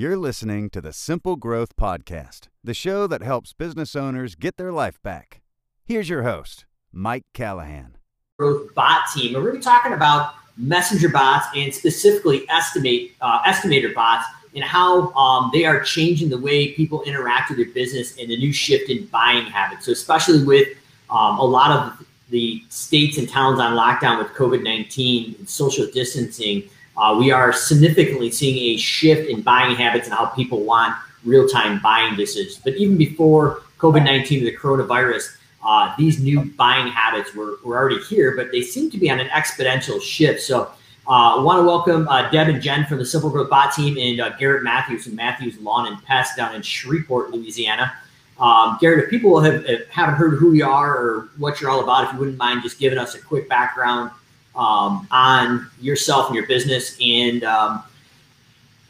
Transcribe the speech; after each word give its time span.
You're 0.00 0.16
listening 0.16 0.70
to 0.70 0.80
the 0.80 0.92
Simple 0.92 1.34
Growth 1.34 1.74
Podcast, 1.74 2.46
the 2.62 2.72
show 2.72 3.08
that 3.08 3.20
helps 3.20 3.52
business 3.52 3.96
owners 3.96 4.36
get 4.36 4.56
their 4.56 4.70
life 4.70 5.02
back. 5.02 5.40
Here's 5.84 6.08
your 6.08 6.22
host, 6.22 6.66
Mike 6.92 7.24
Callahan. 7.34 7.96
Growth 8.38 8.72
Bot 8.76 9.06
Team, 9.12 9.34
we're 9.34 9.40
going 9.40 9.54
to 9.54 9.58
be 9.58 9.64
talking 9.64 9.92
about 9.92 10.34
messenger 10.56 11.08
bots 11.08 11.48
and 11.56 11.74
specifically 11.74 12.48
estimate 12.48 13.10
uh, 13.20 13.42
estimator 13.42 13.92
bots 13.92 14.24
and 14.54 14.62
how 14.62 15.12
um, 15.14 15.50
they 15.52 15.64
are 15.64 15.80
changing 15.80 16.28
the 16.28 16.38
way 16.38 16.74
people 16.74 17.02
interact 17.02 17.50
with 17.50 17.58
their 17.58 17.74
business 17.74 18.16
and 18.18 18.30
the 18.30 18.36
new 18.36 18.52
shift 18.52 18.88
in 18.88 19.04
buying 19.06 19.46
habits. 19.46 19.86
So, 19.86 19.90
especially 19.90 20.44
with 20.44 20.68
um, 21.10 21.40
a 21.40 21.44
lot 21.44 21.72
of 21.72 22.06
the 22.30 22.62
states 22.68 23.18
and 23.18 23.28
towns 23.28 23.58
on 23.58 23.76
lockdown 23.76 24.18
with 24.18 24.28
COVID 24.34 24.62
19 24.62 25.34
and 25.40 25.48
social 25.48 25.88
distancing, 25.92 26.70
uh, 26.98 27.16
we 27.16 27.30
are 27.30 27.52
significantly 27.52 28.30
seeing 28.30 28.74
a 28.74 28.76
shift 28.76 29.30
in 29.30 29.40
buying 29.40 29.76
habits 29.76 30.08
and 30.08 30.16
how 30.16 30.26
people 30.26 30.64
want 30.64 30.94
real 31.24 31.48
time 31.48 31.80
buying 31.80 32.16
decisions. 32.16 32.60
But 32.62 32.74
even 32.74 32.98
before 32.98 33.62
COVID 33.78 34.04
19 34.04 34.44
the 34.44 34.56
coronavirus, 34.56 35.36
uh, 35.64 35.94
these 35.96 36.20
new 36.20 36.44
buying 36.56 36.88
habits 36.88 37.34
were, 37.34 37.58
were 37.64 37.76
already 37.76 38.00
here, 38.02 38.34
but 38.36 38.50
they 38.50 38.62
seem 38.62 38.90
to 38.90 38.98
be 38.98 39.10
on 39.10 39.20
an 39.20 39.28
exponential 39.28 40.02
shift. 40.02 40.42
So, 40.42 40.72
I 41.06 41.36
uh, 41.36 41.42
want 41.42 41.58
to 41.60 41.64
welcome 41.64 42.06
uh, 42.08 42.30
Deb 42.30 42.48
and 42.48 42.60
Jen 42.60 42.84
from 42.84 42.98
the 42.98 43.06
Simple 43.06 43.30
Growth 43.30 43.48
Bot 43.48 43.72
team 43.72 43.96
and 43.96 44.20
uh, 44.20 44.36
Garrett 44.36 44.62
Matthews 44.62 45.04
from 45.04 45.14
Matthews 45.14 45.58
Lawn 45.58 45.86
and 45.86 46.04
Pest 46.04 46.36
down 46.36 46.54
in 46.54 46.60
Shreveport, 46.60 47.30
Louisiana. 47.30 47.94
Um, 48.38 48.76
Garrett, 48.78 49.04
if 49.04 49.10
people 49.10 49.40
have, 49.40 49.64
haven't 49.88 50.16
heard 50.16 50.34
who 50.38 50.52
you 50.52 50.66
are 50.66 50.94
or 50.94 51.28
what 51.38 51.62
you're 51.62 51.70
all 51.70 51.82
about, 51.82 52.04
if 52.04 52.12
you 52.12 52.18
wouldn't 52.18 52.36
mind 52.36 52.62
just 52.62 52.78
giving 52.78 52.98
us 52.98 53.14
a 53.14 53.22
quick 53.22 53.48
background 53.48 54.10
um, 54.58 55.06
on 55.10 55.70
yourself 55.80 56.26
and 56.26 56.34
your 56.34 56.46
business 56.46 56.98
and 57.00 57.44
um, 57.44 57.82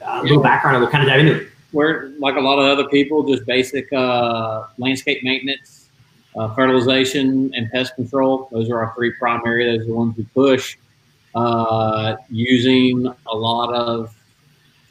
a 0.00 0.22
little 0.22 0.42
background, 0.42 0.76
and 0.76 0.82
we'll 0.82 0.90
kind 0.90 1.04
of 1.04 1.10
dive 1.10 1.20
into 1.20 1.42
it. 1.42 1.48
We're 1.72 2.08
like 2.18 2.36
a 2.36 2.40
lot 2.40 2.58
of 2.58 2.64
other 2.64 2.88
people, 2.88 3.22
just 3.24 3.44
basic 3.44 3.92
uh, 3.92 4.64
landscape 4.78 5.22
maintenance, 5.22 5.90
uh, 6.34 6.54
fertilization, 6.54 7.52
and 7.54 7.70
pest 7.70 7.94
control. 7.96 8.48
Those 8.50 8.70
are 8.70 8.80
our 8.80 8.94
three 8.94 9.12
primary. 9.12 9.66
Those 9.66 9.84
are 9.84 9.90
the 9.90 9.94
ones 9.94 10.16
we 10.16 10.24
push. 10.34 10.78
Uh, 11.34 12.16
using 12.30 13.06
a 13.30 13.36
lot 13.36 13.72
of 13.74 14.14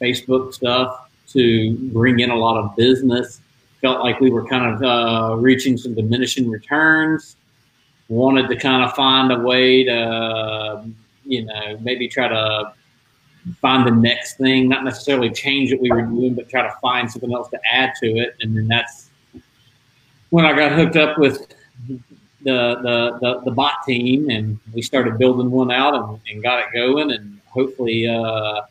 Facebook 0.00 0.54
stuff 0.54 1.10
to 1.32 1.76
bring 1.92 2.20
in 2.20 2.30
a 2.30 2.36
lot 2.36 2.56
of 2.56 2.76
business. 2.76 3.40
Felt 3.80 4.00
like 4.00 4.20
we 4.20 4.30
were 4.30 4.46
kind 4.46 4.72
of 4.72 4.82
uh, 4.82 5.36
reaching 5.36 5.76
some 5.76 5.94
diminishing 5.94 6.48
returns. 6.48 7.36
Wanted 8.08 8.48
to 8.48 8.56
kind 8.56 8.84
of 8.84 8.94
find 8.94 9.30
a 9.32 9.38
way 9.38 9.84
to, 9.84 10.84
you 11.24 11.44
know, 11.44 11.78
maybe 11.80 12.08
try 12.08 12.28
to 12.28 12.72
find 13.60 13.86
the 13.86 13.90
next 13.90 14.38
thing, 14.38 14.68
not 14.68 14.84
necessarily 14.84 15.30
change 15.30 15.72
what 15.72 15.80
we 15.80 15.90
were 15.90 16.02
doing, 16.02 16.34
but 16.34 16.48
try 16.48 16.62
to 16.62 16.74
find 16.80 17.10
something 17.10 17.32
else 17.32 17.48
to 17.50 17.58
add 17.70 17.92
to 18.02 18.06
it. 18.06 18.36
And 18.40 18.56
then 18.56 18.66
that's 18.68 19.10
when 20.30 20.44
I 20.44 20.54
got 20.54 20.72
hooked 20.72 20.96
up 20.96 21.18
with 21.18 21.48
the, 21.88 22.00
the, 22.42 23.18
the, 23.20 23.40
the, 23.44 23.50
bot 23.50 23.82
team 23.86 24.30
and 24.30 24.58
we 24.72 24.80
started 24.80 25.18
building 25.18 25.50
one 25.50 25.70
out 25.70 25.94
and, 25.94 26.20
and 26.30 26.42
got 26.42 26.60
it 26.60 26.66
going 26.72 27.10
and 27.10 27.40
hopefully 27.46 28.06
uh, 28.06 28.62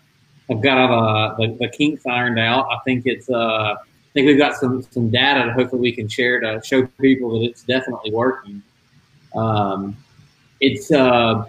I've 0.49 0.61
got 0.61 0.77
uh, 0.77 1.35
the, 1.37 1.57
the 1.59 1.67
kinks 1.67 2.05
ironed 2.05 2.39
out. 2.39 2.67
I 2.71 2.79
think 2.85 3.05
it's 3.05 3.29
uh, 3.29 3.75
I 3.75 4.13
think 4.13 4.27
we've 4.27 4.37
got 4.37 4.55
some 4.55 4.81
some 4.81 5.09
data 5.09 5.45
that 5.47 5.53
hopefully 5.53 5.81
we 5.81 5.91
can 5.91 6.07
share 6.07 6.39
to 6.39 6.61
show 6.63 6.85
people 7.01 7.39
that 7.39 7.45
it's 7.45 7.63
definitely 7.63 8.11
working. 8.11 8.63
Um, 9.37 9.95
it's 10.59 10.91
uh, 10.91 11.45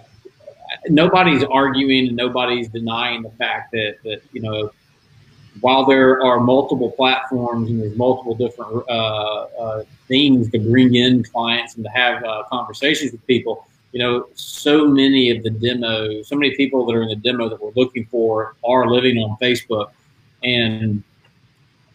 nobody's 0.87 1.43
arguing 1.43 2.07
and 2.07 2.15
nobody's 2.15 2.69
denying 2.69 3.23
the 3.23 3.31
fact 3.31 3.71
that 3.71 3.97
that 4.03 4.21
you 4.31 4.41
know 4.41 4.71
while 5.61 5.85
there 5.85 6.23
are 6.23 6.39
multiple 6.39 6.91
platforms 6.91 7.69
and 7.69 7.81
there's 7.81 7.97
multiple 7.97 8.35
different 8.35 8.83
uh, 8.89 9.43
uh, 9.59 9.83
things 10.07 10.49
to 10.51 10.59
bring 10.59 10.95
in 10.95 11.23
clients 11.23 11.75
and 11.75 11.83
to 11.83 11.89
have 11.89 12.23
uh, 12.23 12.43
conversations 12.49 13.11
with 13.11 13.25
people, 13.27 13.67
you 13.91 13.99
know, 13.99 14.27
so 14.35 14.87
many 14.87 15.29
of 15.31 15.43
the 15.43 15.49
demos, 15.49 16.27
so 16.27 16.35
many 16.35 16.55
people 16.55 16.85
that 16.85 16.95
are 16.95 17.03
in 17.03 17.09
the 17.09 17.15
demo 17.15 17.49
that 17.49 17.61
we're 17.61 17.71
looking 17.75 18.05
for 18.05 18.55
are 18.63 18.89
living 18.89 19.17
on 19.17 19.37
Facebook. 19.41 19.91
And, 20.43 21.03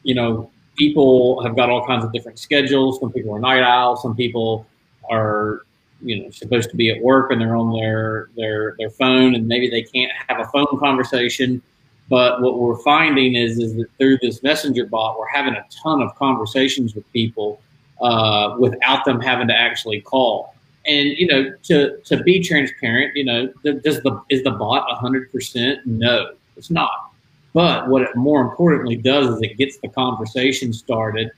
you 0.02 0.14
know, 0.14 0.50
people 0.76 1.42
have 1.42 1.56
got 1.56 1.70
all 1.70 1.86
kinds 1.86 2.04
of 2.04 2.12
different 2.12 2.38
schedules. 2.38 3.00
Some 3.00 3.12
people 3.12 3.34
are 3.34 3.40
night 3.40 3.62
owls. 3.62 4.02
Some 4.02 4.16
people 4.16 4.66
are, 5.08 5.63
you 6.04 6.22
know, 6.22 6.30
supposed 6.30 6.70
to 6.70 6.76
be 6.76 6.90
at 6.90 7.02
work 7.02 7.30
and 7.30 7.40
they're 7.40 7.56
on 7.56 7.72
their, 7.72 8.30
their, 8.36 8.76
their 8.78 8.90
phone 8.90 9.34
and 9.34 9.48
maybe 9.48 9.68
they 9.68 9.82
can't 9.82 10.12
have 10.28 10.38
a 10.40 10.44
phone 10.46 10.78
conversation 10.78 11.62
but 12.10 12.42
what 12.42 12.58
we're 12.58 12.78
finding 12.78 13.34
is, 13.34 13.58
is 13.58 13.76
that 13.76 13.86
through 13.98 14.18
this 14.20 14.42
messenger 14.42 14.84
bot, 14.86 15.18
we're 15.18 15.28
having 15.28 15.54
a 15.54 15.64
ton 15.82 16.02
of 16.02 16.14
conversations 16.16 16.94
with 16.94 17.10
people 17.12 17.60
uh, 18.00 18.56
without 18.58 19.04
them 19.04 19.20
having 19.20 19.48
to 19.48 19.54
actually 19.54 20.00
call. 20.00 20.54
And 20.86 21.08
you 21.08 21.26
know, 21.26 21.54
to 21.64 21.98
to 22.04 22.22
be 22.22 22.40
transparent, 22.40 23.16
you 23.16 23.24
know, 23.24 23.46
does 23.64 24.02
the 24.02 24.20
is 24.28 24.42
the 24.42 24.50
bot 24.50 24.86
hundred 24.98 25.32
percent? 25.32 25.80
No, 25.86 26.34
it's 26.58 26.70
not. 26.70 27.10
But 27.54 27.88
what 27.88 28.02
it 28.02 28.14
more 28.16 28.42
importantly 28.42 28.96
does 28.96 29.28
is 29.28 29.40
it 29.40 29.56
gets 29.56 29.78
the 29.78 29.88
conversation 29.88 30.74
started, 30.74 31.30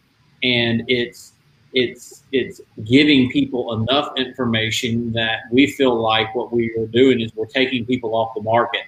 and 0.43 0.83
it's 0.89 1.33
it's 1.77 2.25
it's 2.33 2.61
giving 2.85 3.31
people 3.31 3.73
enough 3.75 4.09
information 4.17 5.13
that 5.13 5.41
we 5.53 5.71
feel 5.73 5.95
like 5.95 6.35
what 6.35 6.53
we 6.53 6.75
are 6.79 6.87
doing 6.87 7.21
is 7.21 7.31
we're 7.37 7.47
taking 7.47 7.87
people 7.87 8.17
off 8.17 8.33
the 8.35 8.43
market 8.43 8.83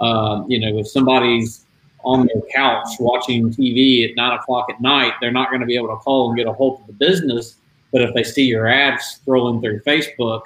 um, 0.00 0.50
you 0.50 0.58
know, 0.58 0.78
if 0.78 0.88
somebody's 0.88 1.66
on 2.04 2.26
their 2.26 2.42
couch 2.54 2.86
watching 3.00 3.50
TV 3.50 4.08
at 4.08 4.16
nine 4.16 4.38
o'clock 4.38 4.68
at 4.70 4.80
night, 4.80 5.14
they're 5.20 5.32
not 5.32 5.48
going 5.48 5.60
to 5.60 5.66
be 5.66 5.76
able 5.76 5.88
to 5.88 5.96
call 5.96 6.28
and 6.28 6.36
get 6.36 6.46
a 6.46 6.52
hold 6.52 6.80
of 6.80 6.86
the 6.86 6.92
business. 6.92 7.56
But 7.92 8.02
if 8.02 8.14
they 8.14 8.24
see 8.24 8.44
your 8.44 8.66
ads 8.66 9.20
scrolling 9.20 9.60
through 9.60 9.80
Facebook, 9.80 10.42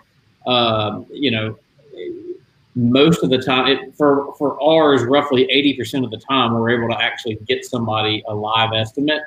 um, 0.46 1.06
you 1.10 1.30
know, 1.30 1.58
most 2.74 3.24
of 3.24 3.30
the 3.30 3.38
time, 3.38 3.66
it, 3.66 3.96
for 3.96 4.34
for 4.36 4.62
ours, 4.62 5.02
roughly 5.04 5.50
eighty 5.50 5.74
percent 5.74 6.04
of 6.04 6.10
the 6.10 6.18
time, 6.18 6.54
we're 6.54 6.70
able 6.70 6.88
to 6.94 7.02
actually 7.02 7.36
get 7.46 7.64
somebody 7.64 8.22
a 8.28 8.34
live 8.34 8.72
estimate, 8.72 9.22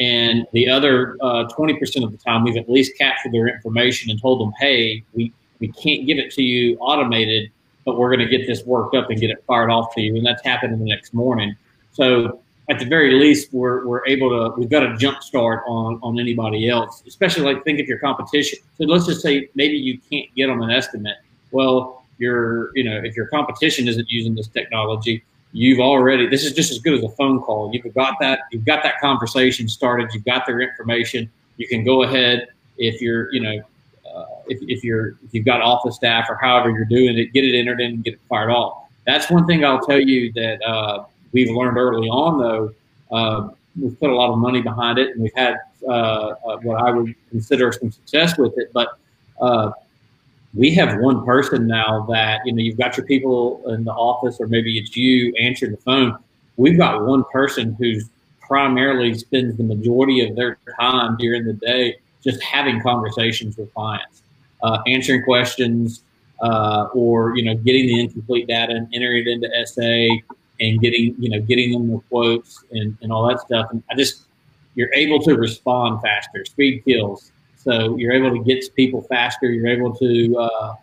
and 0.00 0.46
the 0.52 0.68
other 0.68 1.16
uh, 1.20 1.44
twenty 1.44 1.74
uh, 1.74 1.78
percent 1.78 2.04
of 2.04 2.10
the 2.10 2.18
time, 2.18 2.42
we've 2.42 2.56
at 2.56 2.68
least 2.68 2.98
captured 2.98 3.32
their 3.32 3.46
information 3.46 4.10
and 4.10 4.20
told 4.20 4.40
them, 4.40 4.52
"Hey, 4.58 5.04
we 5.14 5.32
we 5.60 5.68
can't 5.68 6.06
give 6.06 6.18
it 6.18 6.32
to 6.32 6.42
you 6.42 6.76
automated." 6.78 7.50
but 7.84 7.98
we're 7.98 8.14
going 8.14 8.26
to 8.26 8.36
get 8.36 8.46
this 8.46 8.64
worked 8.64 8.94
up 8.94 9.10
and 9.10 9.20
get 9.20 9.30
it 9.30 9.42
fired 9.46 9.70
off 9.70 9.94
to 9.94 10.00
you. 10.00 10.16
And 10.16 10.24
that's 10.24 10.44
happening 10.44 10.78
the 10.78 10.84
next 10.84 11.14
morning. 11.14 11.56
So 11.92 12.40
at 12.68 12.78
the 12.78 12.84
very 12.84 13.14
least, 13.14 13.52
we're, 13.52 13.86
we're 13.86 14.06
able 14.06 14.30
to, 14.30 14.56
we've 14.58 14.70
got 14.70 14.84
a 14.84 14.96
jump 14.96 15.22
start 15.22 15.64
on, 15.66 15.98
on 16.02 16.18
anybody 16.20 16.68
else, 16.68 17.02
especially 17.06 17.42
like 17.42 17.64
think 17.64 17.80
of 17.80 17.86
your 17.86 17.98
competition. 17.98 18.58
So 18.78 18.84
let's 18.84 19.06
just 19.06 19.22
say 19.22 19.48
maybe 19.54 19.76
you 19.76 19.98
can't 20.10 20.32
get 20.36 20.46
them 20.46 20.62
an 20.62 20.70
estimate. 20.70 21.16
Well, 21.50 22.04
your, 22.18 22.70
you 22.76 22.84
know, 22.84 23.00
if 23.02 23.16
your 23.16 23.26
competition 23.26 23.88
isn't 23.88 24.08
using 24.08 24.34
this 24.34 24.46
technology, 24.46 25.24
you've 25.52 25.80
already, 25.80 26.26
this 26.28 26.44
is 26.44 26.52
just 26.52 26.70
as 26.70 26.78
good 26.78 26.94
as 26.94 27.04
a 27.04 27.08
phone 27.10 27.40
call. 27.40 27.70
You've 27.72 27.94
got 27.94 28.14
that, 28.20 28.40
you've 28.52 28.64
got 28.64 28.82
that 28.82 29.00
conversation 29.00 29.68
started. 29.68 30.10
You've 30.14 30.24
got 30.24 30.46
their 30.46 30.60
information. 30.60 31.30
You 31.56 31.66
can 31.68 31.84
go 31.84 32.02
ahead 32.02 32.48
if 32.78 33.00
you're, 33.00 33.32
you 33.32 33.40
know, 33.40 33.62
uh, 34.14 34.26
if, 34.48 34.58
if 34.62 34.82
you're 34.82 35.08
if 35.24 35.32
you've 35.32 35.44
got 35.44 35.60
office 35.60 35.96
staff 35.96 36.26
or 36.28 36.36
however 36.36 36.70
you're 36.70 36.84
doing 36.84 37.18
it, 37.18 37.32
get 37.32 37.44
it 37.44 37.56
entered 37.56 37.80
in 37.80 37.92
and 37.92 38.04
get 38.04 38.14
it 38.14 38.20
fired 38.28 38.50
off. 38.50 38.88
That's 39.06 39.30
one 39.30 39.46
thing 39.46 39.64
I'll 39.64 39.80
tell 39.80 40.00
you 40.00 40.32
that 40.32 40.62
uh, 40.62 41.04
we've 41.32 41.50
learned 41.50 41.76
early 41.76 42.08
on, 42.08 42.38
though. 42.38 42.74
Uh, 43.10 43.50
we've 43.80 43.98
put 43.98 44.10
a 44.10 44.14
lot 44.14 44.30
of 44.32 44.38
money 44.38 44.62
behind 44.62 44.98
it, 44.98 45.10
and 45.10 45.22
we've 45.22 45.34
had 45.36 45.56
uh, 45.86 45.90
uh, 45.90 46.56
what 46.58 46.80
I 46.82 46.90
would 46.90 47.14
consider 47.30 47.72
some 47.72 47.90
success 47.92 48.36
with 48.36 48.52
it. 48.56 48.72
But 48.72 48.88
uh, 49.40 49.72
we 50.54 50.74
have 50.74 51.00
one 51.00 51.24
person 51.24 51.66
now 51.66 52.06
that 52.10 52.40
you 52.44 52.52
know 52.52 52.62
you've 52.62 52.78
got 52.78 52.96
your 52.96 53.06
people 53.06 53.62
in 53.68 53.84
the 53.84 53.92
office, 53.92 54.38
or 54.40 54.46
maybe 54.48 54.78
it's 54.78 54.96
you 54.96 55.32
answering 55.40 55.72
the 55.72 55.78
phone. 55.78 56.18
We've 56.56 56.76
got 56.76 57.04
one 57.06 57.24
person 57.32 57.76
who's 57.78 58.08
primarily 58.40 59.14
spends 59.14 59.56
the 59.56 59.62
majority 59.62 60.26
of 60.26 60.34
their 60.34 60.58
time 60.78 61.16
during 61.18 61.44
the 61.44 61.52
day 61.52 61.98
just 62.22 62.42
having 62.42 62.82
conversations 62.82 63.56
with 63.56 63.72
clients, 63.72 64.22
uh, 64.62 64.78
answering 64.86 65.22
questions, 65.22 66.02
uh, 66.42 66.88
or 66.92 67.36
you 67.36 67.44
know, 67.44 67.54
getting 67.54 67.86
the 67.86 68.00
incomplete 68.00 68.48
data 68.48 68.74
and 68.74 68.88
entering 68.92 69.26
it 69.26 69.28
into 69.28 69.48
SA 69.66 70.34
and 70.60 70.80
getting 70.80 71.14
you 71.18 71.30
know 71.30 71.40
getting 71.40 71.72
them 71.72 71.88
the 71.90 71.98
quotes 72.08 72.64
and, 72.72 72.96
and 73.02 73.12
all 73.12 73.26
that 73.28 73.40
stuff. 73.40 73.66
And 73.70 73.82
I 73.90 73.94
just 73.94 74.22
you're 74.74 74.92
able 74.94 75.20
to 75.22 75.34
respond 75.34 76.02
faster. 76.02 76.44
Speed 76.44 76.84
kills. 76.84 77.32
So 77.62 77.96
you're 77.96 78.12
able 78.12 78.30
to 78.30 78.42
get 78.42 78.64
to 78.64 78.72
people 78.72 79.02
faster. 79.02 79.50
You're 79.50 79.68
able 79.68 79.94
to 79.96 80.36
uh, 80.38 80.74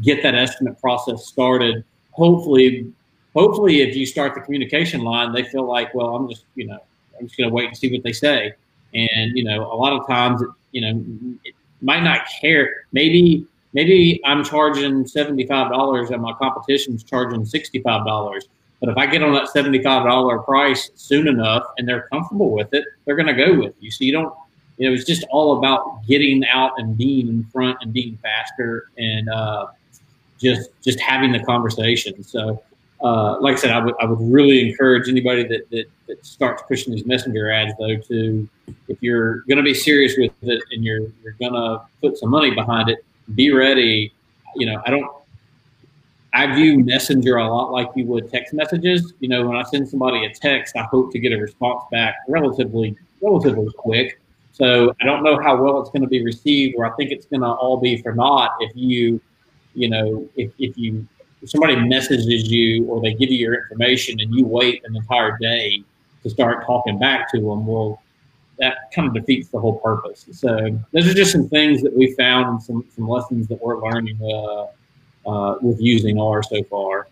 get 0.00 0.22
that 0.22 0.34
estimate 0.34 0.80
process 0.80 1.26
started. 1.26 1.84
Hopefully, 2.12 2.90
hopefully, 3.34 3.82
if 3.82 3.94
you 3.94 4.06
start 4.06 4.34
the 4.34 4.40
communication 4.40 5.02
line, 5.02 5.32
they 5.32 5.44
feel 5.44 5.66
like, 5.68 5.94
well, 5.94 6.16
I'm 6.16 6.28
just 6.28 6.44
you 6.54 6.66
know 6.66 6.78
I'm 7.18 7.26
just 7.26 7.36
going 7.36 7.50
to 7.50 7.54
wait 7.54 7.68
and 7.68 7.76
see 7.76 7.92
what 7.92 8.02
they 8.02 8.12
say. 8.12 8.54
And 8.94 9.36
you 9.36 9.44
know, 9.44 9.70
a 9.72 9.76
lot 9.76 9.92
of 9.92 10.06
times, 10.06 10.42
you 10.72 10.80
know, 10.80 11.04
it 11.44 11.54
might 11.82 12.02
not 12.02 12.22
care. 12.40 12.84
Maybe 12.92 13.46
maybe 13.74 14.20
I'm 14.24 14.42
charging 14.42 15.06
seventy 15.06 15.46
five 15.46 15.70
dollars 15.70 16.10
and 16.10 16.22
my 16.22 16.32
competition's 16.32 17.04
charging 17.04 17.44
sixty 17.44 17.80
five 17.82 18.06
dollars. 18.06 18.48
But 18.82 18.88
if 18.88 18.96
I 18.96 19.06
get 19.06 19.22
on 19.22 19.32
that 19.34 19.46
$75 19.54 20.44
price 20.44 20.90
soon 20.96 21.28
enough 21.28 21.62
and 21.78 21.86
they're 21.86 22.08
comfortable 22.08 22.50
with 22.50 22.74
it, 22.74 22.84
they're 23.04 23.14
going 23.14 23.28
to 23.28 23.32
go 23.32 23.56
with 23.56 23.74
you. 23.78 23.92
So 23.92 24.02
you 24.02 24.10
don't, 24.10 24.34
you 24.78 24.90
was 24.90 25.04
just 25.04 25.24
all 25.30 25.58
about 25.58 26.06
getting 26.06 26.44
out 26.46 26.72
and 26.78 26.96
being 26.96 27.28
in 27.28 27.44
front 27.44 27.78
and 27.82 27.92
being 27.92 28.18
faster 28.22 28.90
and 28.98 29.28
uh, 29.28 29.66
just 30.38 30.70
just 30.82 31.00
having 31.00 31.32
the 31.32 31.40
conversation. 31.40 32.22
So, 32.22 32.62
uh, 33.02 33.40
like 33.40 33.56
I 33.56 33.58
said, 33.58 33.70
I 33.70 33.84
would, 33.84 33.94
I 34.00 34.06
would 34.06 34.20
really 34.20 34.68
encourage 34.68 35.08
anybody 35.08 35.44
that, 35.44 35.70
that, 35.70 35.84
that 36.08 36.24
starts 36.24 36.62
pushing 36.68 36.94
these 36.94 37.06
messenger 37.06 37.50
ads, 37.50 37.72
though, 37.78 37.96
to 37.96 38.48
if 38.88 39.02
you're 39.02 39.40
going 39.42 39.58
to 39.58 39.62
be 39.62 39.74
serious 39.74 40.14
with 40.16 40.32
it 40.42 40.62
and 40.72 40.84
you're 40.84 41.08
you're 41.22 41.36
going 41.38 41.54
to 41.54 41.82
put 42.00 42.18
some 42.18 42.30
money 42.30 42.50
behind 42.50 42.88
it, 42.88 43.04
be 43.34 43.52
ready. 43.52 44.12
You 44.56 44.66
know, 44.66 44.82
I 44.84 44.90
don't 44.90 45.10
I 46.34 46.54
view 46.54 46.78
Messenger 46.82 47.36
a 47.36 47.48
lot 47.48 47.72
like 47.72 47.88
you 47.94 48.06
would 48.06 48.30
text 48.30 48.54
messages. 48.54 49.12
You 49.20 49.28
know, 49.28 49.46
when 49.46 49.56
I 49.56 49.62
send 49.64 49.88
somebody 49.88 50.24
a 50.24 50.32
text, 50.32 50.76
I 50.76 50.84
hope 50.84 51.12
to 51.12 51.18
get 51.18 51.32
a 51.32 51.36
response 51.36 51.84
back 51.90 52.16
relatively 52.28 52.96
relatively 53.20 53.70
quick. 53.76 54.18
So 54.52 54.94
I 55.00 55.04
don't 55.04 55.22
know 55.22 55.40
how 55.40 55.60
well 55.60 55.80
it's 55.80 55.90
going 55.90 56.02
to 56.02 56.08
be 56.08 56.22
received, 56.22 56.74
or 56.76 56.84
I 56.84 56.94
think 56.96 57.10
it's 57.10 57.26
going 57.26 57.40
to 57.40 57.48
all 57.48 57.78
be 57.78 58.00
for 58.02 58.12
naught 58.14 58.52
if 58.60 58.70
you, 58.74 59.20
you 59.74 59.88
know, 59.88 60.28
if, 60.36 60.52
if 60.58 60.76
you 60.76 61.06
if 61.42 61.50
somebody 61.50 61.76
messages 61.76 62.50
you 62.50 62.86
or 62.86 63.00
they 63.00 63.14
give 63.14 63.30
you 63.30 63.38
your 63.38 63.54
information 63.54 64.20
and 64.20 64.32
you 64.34 64.46
wait 64.46 64.82
an 64.84 64.94
entire 64.94 65.36
day 65.38 65.82
to 66.22 66.30
start 66.30 66.64
talking 66.64 66.98
back 66.98 67.30
to 67.32 67.38
them, 67.38 67.66
well, 67.66 68.00
that 68.58 68.92
kind 68.94 69.08
of 69.08 69.14
defeats 69.14 69.48
the 69.48 69.58
whole 69.58 69.80
purpose. 69.80 70.26
So 70.30 70.78
those 70.92 71.08
are 71.08 71.14
just 71.14 71.32
some 71.32 71.48
things 71.48 71.82
that 71.82 71.96
we 71.96 72.14
found 72.14 72.48
and 72.48 72.62
some, 72.62 72.84
some 72.94 73.08
lessons 73.08 73.48
that 73.48 73.60
we're 73.60 73.80
learning 73.82 74.18
uh, 74.22 74.66
uh, 75.28 75.58
with 75.60 75.80
using 75.80 76.20
R 76.20 76.42
so 76.42 76.62
far. 76.64 77.08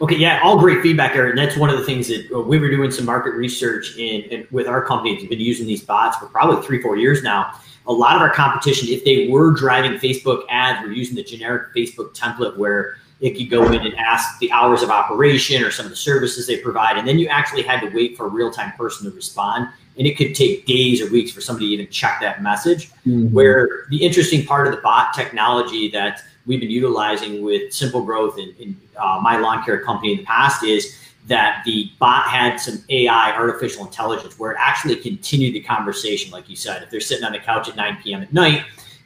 Okay, 0.00 0.16
yeah, 0.16 0.40
all 0.42 0.58
great 0.58 0.82
feedback, 0.82 1.16
Aaron. 1.16 1.36
That's 1.36 1.56
one 1.56 1.70
of 1.70 1.78
the 1.78 1.84
things 1.84 2.08
that 2.08 2.30
uh, 2.32 2.40
we 2.40 2.58
were 2.58 2.70
doing 2.70 2.90
some 2.90 3.04
market 3.04 3.34
research 3.34 3.96
in, 3.98 4.46
with 4.50 4.66
our 4.66 4.84
company. 4.84 5.16
We've 5.16 5.28
been 5.28 5.40
using 5.40 5.66
these 5.66 5.82
bots 5.82 6.16
for 6.18 6.26
probably 6.26 6.64
three, 6.66 6.80
four 6.80 6.96
years 6.96 7.22
now. 7.22 7.52
A 7.86 7.92
lot 7.92 8.16
of 8.16 8.22
our 8.22 8.32
competition, 8.32 8.88
if 8.88 9.04
they 9.04 9.28
were 9.28 9.52
driving 9.52 9.92
Facebook 9.92 10.44
ads, 10.50 10.86
were 10.86 10.92
using 10.92 11.16
the 11.16 11.22
generic 11.22 11.74
Facebook 11.74 12.14
template 12.14 12.56
where 12.56 12.96
it 13.20 13.36
could 13.36 13.50
go 13.50 13.66
in 13.72 13.80
and 13.84 13.94
ask 13.96 14.38
the 14.38 14.52
hours 14.52 14.82
of 14.82 14.90
operation 14.90 15.64
or 15.64 15.70
some 15.70 15.86
of 15.86 15.90
the 15.90 15.96
services 15.96 16.46
they 16.46 16.58
provide, 16.58 16.96
and 16.98 17.08
then 17.08 17.18
you 17.18 17.26
actually 17.28 17.62
had 17.62 17.80
to 17.80 17.88
wait 17.88 18.16
for 18.16 18.26
a 18.26 18.28
real 18.28 18.50
time 18.50 18.72
person 18.72 19.10
to 19.10 19.16
respond, 19.16 19.68
and 19.96 20.06
it 20.06 20.16
could 20.16 20.34
take 20.34 20.66
days 20.66 21.00
or 21.00 21.10
weeks 21.10 21.32
for 21.32 21.40
somebody 21.40 21.66
to 21.68 21.72
even 21.72 21.88
check 21.90 22.20
that 22.20 22.42
message. 22.42 22.92
Mm-hmm. 23.06 23.34
Where 23.34 23.86
the 23.90 24.04
interesting 24.04 24.46
part 24.46 24.68
of 24.68 24.74
the 24.74 24.80
bot 24.82 25.14
technology 25.14 25.90
that 25.90 26.22
we've 26.48 26.60
been 26.60 26.70
utilizing 26.70 27.42
with 27.42 27.72
Simple 27.72 28.02
Growth 28.02 28.38
and, 28.38 28.52
and 28.58 28.80
uh, 28.96 29.20
my 29.22 29.38
lawn 29.38 29.62
care 29.64 29.80
company 29.84 30.12
in 30.12 30.18
the 30.18 30.24
past 30.24 30.64
is 30.64 30.98
that 31.26 31.62
the 31.66 31.92
bot 31.98 32.24
had 32.24 32.56
some 32.56 32.82
AI, 32.88 33.32
artificial 33.32 33.84
intelligence, 33.84 34.38
where 34.38 34.52
it 34.52 34.56
actually 34.58 34.96
continued 34.96 35.54
the 35.54 35.60
conversation, 35.60 36.32
like 36.32 36.48
you 36.48 36.56
said. 36.56 36.82
If 36.82 36.90
they're 36.90 37.00
sitting 37.00 37.24
on 37.24 37.32
the 37.32 37.38
couch 37.38 37.68
at 37.68 37.76
9 37.76 37.98
p.m. 38.02 38.22
at 38.22 38.32
night 38.32 38.64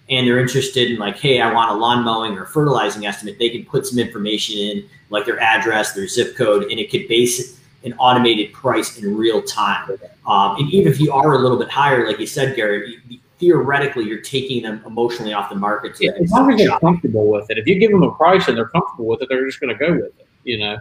and 0.08 0.26
they're 0.26 0.38
interested 0.38 0.92
in, 0.92 0.98
like, 0.98 1.18
hey, 1.18 1.40
I 1.40 1.52
want 1.52 1.72
a 1.72 1.74
lawn 1.74 2.04
mowing 2.04 2.38
or 2.38 2.46
fertilizing 2.46 3.04
estimate, 3.06 3.40
they 3.40 3.50
can 3.50 3.64
put 3.64 3.86
some 3.86 3.98
information 3.98 4.56
in, 4.56 4.88
like 5.10 5.26
their 5.26 5.40
address, 5.40 5.94
their 5.94 6.06
zip 6.06 6.36
code, 6.36 6.70
and 6.70 6.78
it 6.78 6.90
could 6.90 7.08
base 7.08 7.60
an 7.84 7.92
automated 7.94 8.52
price 8.52 8.98
in 8.98 9.16
real 9.16 9.42
time. 9.42 9.98
Um, 10.24 10.56
and 10.58 10.72
even 10.72 10.92
if 10.92 11.00
you 11.00 11.12
are 11.12 11.34
a 11.34 11.38
little 11.38 11.58
bit 11.58 11.68
higher, 11.68 12.06
like 12.06 12.20
you 12.20 12.26
said, 12.28 12.54
Gary, 12.54 13.00
theoretically 13.42 14.04
you're 14.04 14.20
taking 14.20 14.62
them 14.62 14.80
emotionally 14.86 15.32
off 15.32 15.50
the 15.50 15.56
market. 15.56 15.96
Yeah, 16.00 16.12
as 16.22 16.30
long 16.30 16.52
as 16.52 16.58
they're 16.58 16.78
comfortable 16.78 17.26
with 17.26 17.50
it. 17.50 17.58
If 17.58 17.66
you 17.66 17.74
give 17.74 17.90
them 17.90 18.04
a 18.04 18.14
price 18.14 18.46
and 18.46 18.56
they're 18.56 18.68
comfortable 18.68 19.06
with 19.06 19.20
it, 19.20 19.28
they're 19.28 19.44
just 19.44 19.60
going 19.60 19.76
to 19.76 19.78
go 19.86 19.92
with 19.94 20.18
it. 20.20 20.28
You 20.44 20.58
know. 20.58 20.78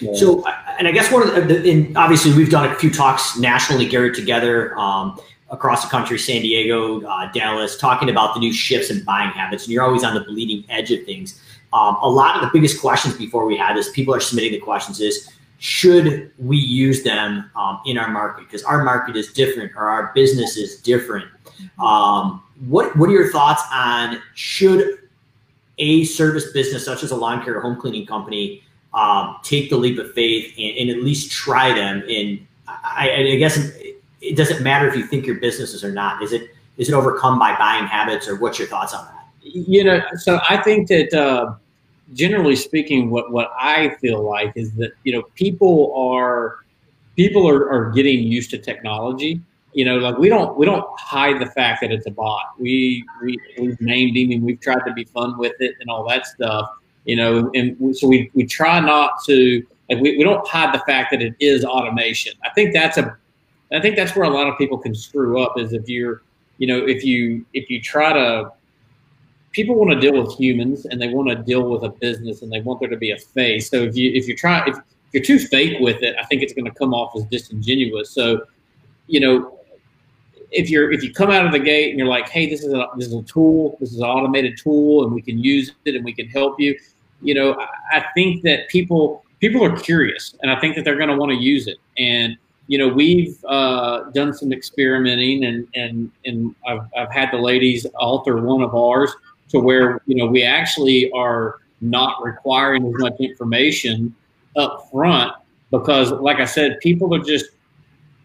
Yeah. 0.00 0.14
So, 0.14 0.46
and 0.78 0.88
I 0.88 0.92
guess 0.92 1.12
one 1.12 1.28
of 1.28 1.48
the, 1.48 1.70
and 1.70 1.94
obviously 1.98 2.32
we've 2.32 2.48
done 2.48 2.70
a 2.70 2.74
few 2.74 2.90
talks 2.90 3.36
nationally, 3.36 3.86
Gary, 3.86 4.14
together 4.14 4.76
um, 4.78 5.20
across 5.50 5.84
the 5.84 5.90
country, 5.90 6.18
San 6.18 6.40
Diego, 6.40 7.02
uh, 7.02 7.30
Dallas, 7.32 7.76
talking 7.76 8.08
about 8.08 8.32
the 8.32 8.40
new 8.40 8.54
shifts 8.54 8.90
in 8.90 9.04
buying 9.04 9.30
habits, 9.30 9.64
and 9.64 9.72
you're 9.74 9.84
always 9.84 10.02
on 10.02 10.14
the 10.14 10.22
bleeding 10.22 10.64
edge 10.70 10.90
of 10.90 11.04
things. 11.04 11.42
Um, 11.74 11.98
a 12.00 12.08
lot 12.08 12.36
of 12.36 12.40
the 12.40 12.50
biggest 12.58 12.80
questions 12.80 13.18
before 13.18 13.44
we 13.44 13.58
had 13.58 13.76
this, 13.76 13.90
people 13.90 14.14
are 14.14 14.20
submitting 14.20 14.52
the 14.52 14.60
questions 14.60 15.00
is, 15.00 15.30
should 15.58 16.32
we 16.38 16.56
use 16.56 17.02
them 17.02 17.50
um, 17.56 17.80
in 17.86 17.98
our 17.98 18.08
market? 18.08 18.44
Because 18.44 18.62
our 18.64 18.84
market 18.84 19.16
is 19.16 19.32
different 19.32 19.72
or 19.76 19.84
our 19.88 20.12
business 20.14 20.56
is 20.56 20.80
different. 20.80 21.26
Um, 21.78 22.42
what 22.68 22.96
What 22.96 23.08
are 23.08 23.12
your 23.12 23.30
thoughts 23.30 23.62
on 23.72 24.20
should 24.34 24.98
a 25.78 26.04
service 26.04 26.52
business 26.52 26.84
such 26.84 27.02
as 27.02 27.10
a 27.10 27.16
lawn 27.16 27.44
care 27.44 27.56
or 27.56 27.60
home 27.60 27.80
cleaning 27.80 28.06
company 28.06 28.62
um, 28.94 29.36
take 29.42 29.68
the 29.68 29.76
leap 29.76 29.98
of 29.98 30.12
faith 30.14 30.54
and, 30.56 30.76
and, 30.78 30.90
at 30.90 31.02
least 31.02 31.30
try 31.30 31.72
them? 31.72 32.02
And 32.08 32.46
I, 32.66 33.28
I 33.32 33.36
guess 33.36 33.58
it 34.20 34.36
doesn't 34.36 34.62
matter 34.62 34.88
if 34.88 34.96
you 34.96 35.04
think 35.04 35.26
your 35.26 35.36
businesses 35.36 35.84
or 35.84 35.92
not. 35.92 36.22
Is 36.22 36.32
it 36.32 36.50
is 36.76 36.90
it 36.90 36.94
overcome 36.94 37.38
by 37.38 37.56
buying 37.56 37.86
habits, 37.86 38.28
or 38.28 38.36
what's 38.36 38.58
your 38.58 38.68
thoughts 38.68 38.92
on 38.92 39.06
that? 39.06 39.26
You 39.42 39.84
know, 39.84 40.02
so 40.16 40.40
I 40.48 40.58
think 40.58 40.88
that. 40.88 41.14
Uh, 41.14 41.54
generally 42.12 42.56
speaking, 42.56 43.10
what, 43.10 43.32
what 43.32 43.50
I 43.58 43.96
feel 44.00 44.22
like 44.22 44.52
is 44.56 44.72
that, 44.74 44.92
you 45.04 45.12
know, 45.12 45.22
people 45.34 45.94
are, 45.96 46.58
people 47.16 47.48
are, 47.48 47.70
are 47.70 47.90
getting 47.90 48.22
used 48.22 48.50
to 48.50 48.58
technology. 48.58 49.40
You 49.72 49.84
know, 49.84 49.98
like 49.98 50.16
we 50.16 50.30
don't, 50.30 50.56
we 50.56 50.64
don't 50.64 50.86
hide 50.98 51.38
the 51.38 51.46
fact 51.46 51.82
that 51.82 51.92
it's 51.92 52.06
a 52.06 52.10
bot. 52.10 52.58
We, 52.58 53.04
we, 53.22 53.38
we've 53.58 53.78
named 53.80 54.16
him 54.16 54.30
and 54.30 54.42
we've 54.42 54.60
tried 54.60 54.84
to 54.86 54.92
be 54.94 55.04
fun 55.04 55.36
with 55.36 55.52
it 55.60 55.74
and 55.80 55.90
all 55.90 56.08
that 56.08 56.26
stuff, 56.26 56.70
you 57.04 57.14
know, 57.16 57.50
and 57.54 57.94
so 57.94 58.08
we, 58.08 58.30
we 58.32 58.46
try 58.46 58.80
not 58.80 59.22
to, 59.26 59.66
like 59.90 60.00
we, 60.00 60.16
we 60.16 60.24
don't 60.24 60.46
hide 60.48 60.74
the 60.74 60.82
fact 60.86 61.10
that 61.10 61.20
it 61.20 61.34
is 61.40 61.62
automation. 61.62 62.32
I 62.42 62.50
think 62.54 62.72
that's 62.72 62.96
a, 62.96 63.18
I 63.70 63.80
think 63.80 63.96
that's 63.96 64.16
where 64.16 64.24
a 64.24 64.30
lot 64.30 64.46
of 64.46 64.56
people 64.56 64.78
can 64.78 64.94
screw 64.94 65.42
up 65.42 65.58
is 65.58 65.74
if 65.74 65.88
you're, 65.88 66.22
you 66.56 66.66
know, 66.66 66.78
if 66.86 67.04
you, 67.04 67.44
if 67.52 67.68
you 67.68 67.82
try 67.82 68.14
to, 68.14 68.52
people 69.56 69.74
want 69.74 69.90
to 69.90 69.98
deal 69.98 70.22
with 70.22 70.38
humans 70.38 70.84
and 70.84 71.00
they 71.00 71.08
want 71.08 71.30
to 71.30 71.34
deal 71.34 71.70
with 71.70 71.82
a 71.82 71.88
business 71.88 72.42
and 72.42 72.52
they 72.52 72.60
want 72.60 72.78
there 72.78 72.90
to 72.90 72.96
be 72.96 73.10
a 73.10 73.18
face. 73.18 73.70
So 73.70 73.78
if 73.78 73.96
you 73.96 74.12
if 74.12 74.28
you 74.28 74.36
try 74.36 74.62
if 74.68 74.76
you're 75.12 75.22
too 75.22 75.38
fake 75.38 75.80
with 75.80 76.02
it, 76.02 76.14
I 76.20 76.26
think 76.26 76.42
it's 76.42 76.52
going 76.52 76.66
to 76.66 76.70
come 76.72 76.92
off 76.92 77.16
as 77.16 77.24
disingenuous. 77.24 78.10
So, 78.10 78.44
you 79.06 79.18
know, 79.18 79.58
if 80.50 80.68
you're 80.68 80.92
if 80.92 81.02
you 81.02 81.10
come 81.10 81.30
out 81.30 81.46
of 81.46 81.52
the 81.52 81.58
gate 81.58 81.88
and 81.88 81.98
you're 81.98 82.06
like, 82.06 82.28
hey, 82.28 82.50
this 82.50 82.62
is 82.62 82.74
a 82.74 82.86
this 82.98 83.06
is 83.06 83.14
a 83.14 83.22
tool, 83.22 83.78
this 83.80 83.92
is 83.92 83.98
an 83.98 84.04
automated 84.04 84.58
tool, 84.62 85.04
and 85.04 85.14
we 85.14 85.22
can 85.22 85.38
use 85.38 85.72
it 85.86 85.94
and 85.94 86.04
we 86.04 86.12
can 86.12 86.28
help 86.28 86.60
you. 86.60 86.78
You 87.22 87.32
know, 87.32 87.54
I, 87.54 87.96
I 87.96 88.04
think 88.14 88.42
that 88.42 88.68
people 88.68 89.24
people 89.40 89.64
are 89.64 89.74
curious, 89.74 90.34
and 90.42 90.50
I 90.50 90.60
think 90.60 90.76
that 90.76 90.84
they're 90.84 90.96
going 90.96 91.08
to 91.08 91.16
want 91.16 91.32
to 91.32 91.38
use 91.38 91.66
it. 91.66 91.78
And 91.96 92.36
you 92.66 92.76
know, 92.76 92.88
we've 92.88 93.42
uh, 93.46 94.10
done 94.10 94.34
some 94.34 94.52
experimenting, 94.52 95.46
and 95.46 95.66
and 95.74 96.10
and 96.26 96.54
I've, 96.68 96.86
I've 96.94 97.10
had 97.10 97.30
the 97.32 97.38
ladies 97.38 97.86
alter 97.94 98.36
one 98.36 98.60
of 98.60 98.74
ours 98.74 99.16
to 99.48 99.60
where 99.60 100.00
you 100.06 100.16
know 100.16 100.26
we 100.26 100.42
actually 100.42 101.10
are 101.12 101.60
not 101.80 102.22
requiring 102.22 102.86
as 102.86 102.94
much 102.98 103.14
information 103.20 104.14
up 104.56 104.88
front 104.90 105.32
because 105.70 106.10
like 106.12 106.38
i 106.38 106.44
said 106.44 106.78
people 106.80 107.14
are 107.14 107.22
just 107.22 107.46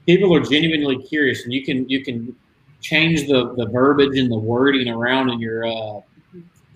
people 0.05 0.33
are 0.35 0.39
genuinely 0.39 0.97
curious 1.03 1.43
and 1.43 1.53
you 1.53 1.63
can 1.63 1.87
you 1.89 2.03
can 2.03 2.35
change 2.81 3.27
the 3.27 3.53
the 3.55 3.67
verbiage 3.67 4.17
and 4.17 4.31
the 4.31 4.37
wording 4.37 4.89
around 4.89 5.29
in 5.29 5.39
your 5.39 5.65
uh, 5.65 6.01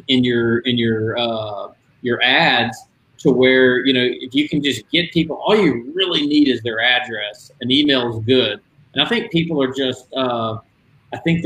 in 0.07 0.23
your 0.23 0.59
in 0.59 0.77
your 0.77 1.17
uh, 1.17 1.69
your 2.01 2.21
ads 2.21 2.77
to 3.17 3.31
where 3.31 3.85
you 3.85 3.93
know 3.93 4.07
if 4.07 4.35
you 4.35 4.47
can 4.47 4.61
just 4.61 4.87
get 4.91 5.11
people 5.11 5.41
all 5.45 5.55
you 5.55 5.91
really 5.95 6.25
need 6.27 6.47
is 6.47 6.61
their 6.61 6.79
address 6.79 7.51
an 7.61 7.71
email 7.71 8.15
is 8.15 8.23
good. 8.25 8.61
And 8.93 9.03
i 9.03 9.09
think 9.09 9.31
people 9.31 9.61
are 9.61 9.73
just 9.73 10.13
uh, 10.13 10.57
I 11.15 11.19
think 11.19 11.45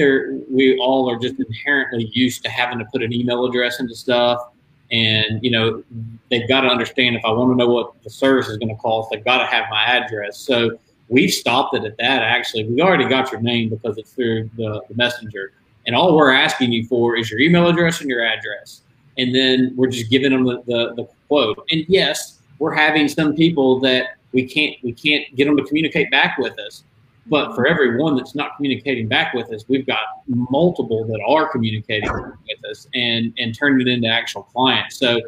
we 0.49 0.79
all 0.79 1.07
are 1.11 1.19
just 1.19 1.35
inherently 1.39 2.09
used 2.11 2.41
to 2.43 2.49
having 2.49 2.79
to 2.79 2.85
put 2.85 3.03
an 3.03 3.13
email 3.13 3.45
address 3.45 3.79
into 3.79 3.93
stuff, 3.93 4.49
and 4.91 5.43
you 5.43 5.51
know 5.51 5.83
they've 6.31 6.47
got 6.47 6.61
to 6.61 6.69
understand 6.69 7.15
if 7.15 7.23
I 7.23 7.29
want 7.29 7.51
to 7.51 7.55
know 7.55 7.69
what 7.69 8.01
the 8.01 8.09
service 8.09 8.47
is 8.47 8.57
going 8.57 8.69
to 8.69 8.81
cost, 8.81 9.11
they've 9.11 9.23
got 9.23 9.37
to 9.37 9.45
have 9.45 9.65
my 9.69 9.83
address. 9.83 10.39
So 10.39 10.79
we've 11.07 11.29
stopped 11.29 11.75
it 11.75 11.83
at 11.83 11.97
that. 11.97 12.23
Actually, 12.23 12.65
we 12.65 12.81
already 12.81 13.07
got 13.07 13.31
your 13.31 13.41
name 13.41 13.69
because 13.69 13.99
it's 13.99 14.11
through 14.11 14.49
the, 14.57 14.81
the 14.89 14.95
messenger, 14.95 15.51
and 15.85 15.95
all 15.95 16.15
we're 16.15 16.33
asking 16.33 16.71
you 16.71 16.87
for 16.87 17.15
is 17.15 17.29
your 17.29 17.39
email 17.39 17.67
address 17.67 18.01
and 18.01 18.09
your 18.09 18.25
address, 18.25 18.81
and 19.19 19.35
then 19.35 19.73
we're 19.75 19.91
just 19.91 20.09
giving 20.09 20.31
them 20.31 20.45
the, 20.45 20.63
the, 20.65 20.95
the 20.95 21.07
quote. 21.27 21.63
And 21.69 21.85
yes, 21.87 22.39
we're 22.57 22.73
having 22.73 23.07
some 23.07 23.35
people 23.35 23.79
that 23.81 24.17
we 24.31 24.47
can't 24.47 24.75
we 24.81 24.93
can't 24.93 25.23
get 25.35 25.45
them 25.45 25.57
to 25.57 25.63
communicate 25.63 26.09
back 26.09 26.39
with 26.39 26.57
us 26.59 26.83
but 27.29 27.53
for 27.55 27.67
every 27.67 27.97
one 27.97 28.15
that's 28.15 28.35
not 28.35 28.55
communicating 28.55 29.07
back 29.07 29.33
with 29.33 29.51
us, 29.51 29.63
we've 29.67 29.85
got 29.85 29.99
multiple 30.27 31.05
that 31.05 31.21
are 31.27 31.49
communicating 31.49 32.11
with 32.11 32.65
us 32.69 32.87
and 32.93 33.33
and 33.37 33.57
turning 33.57 33.87
it 33.87 33.91
into 33.91 34.07
actual 34.07 34.43
clients. 34.43 34.97
So, 34.97 35.21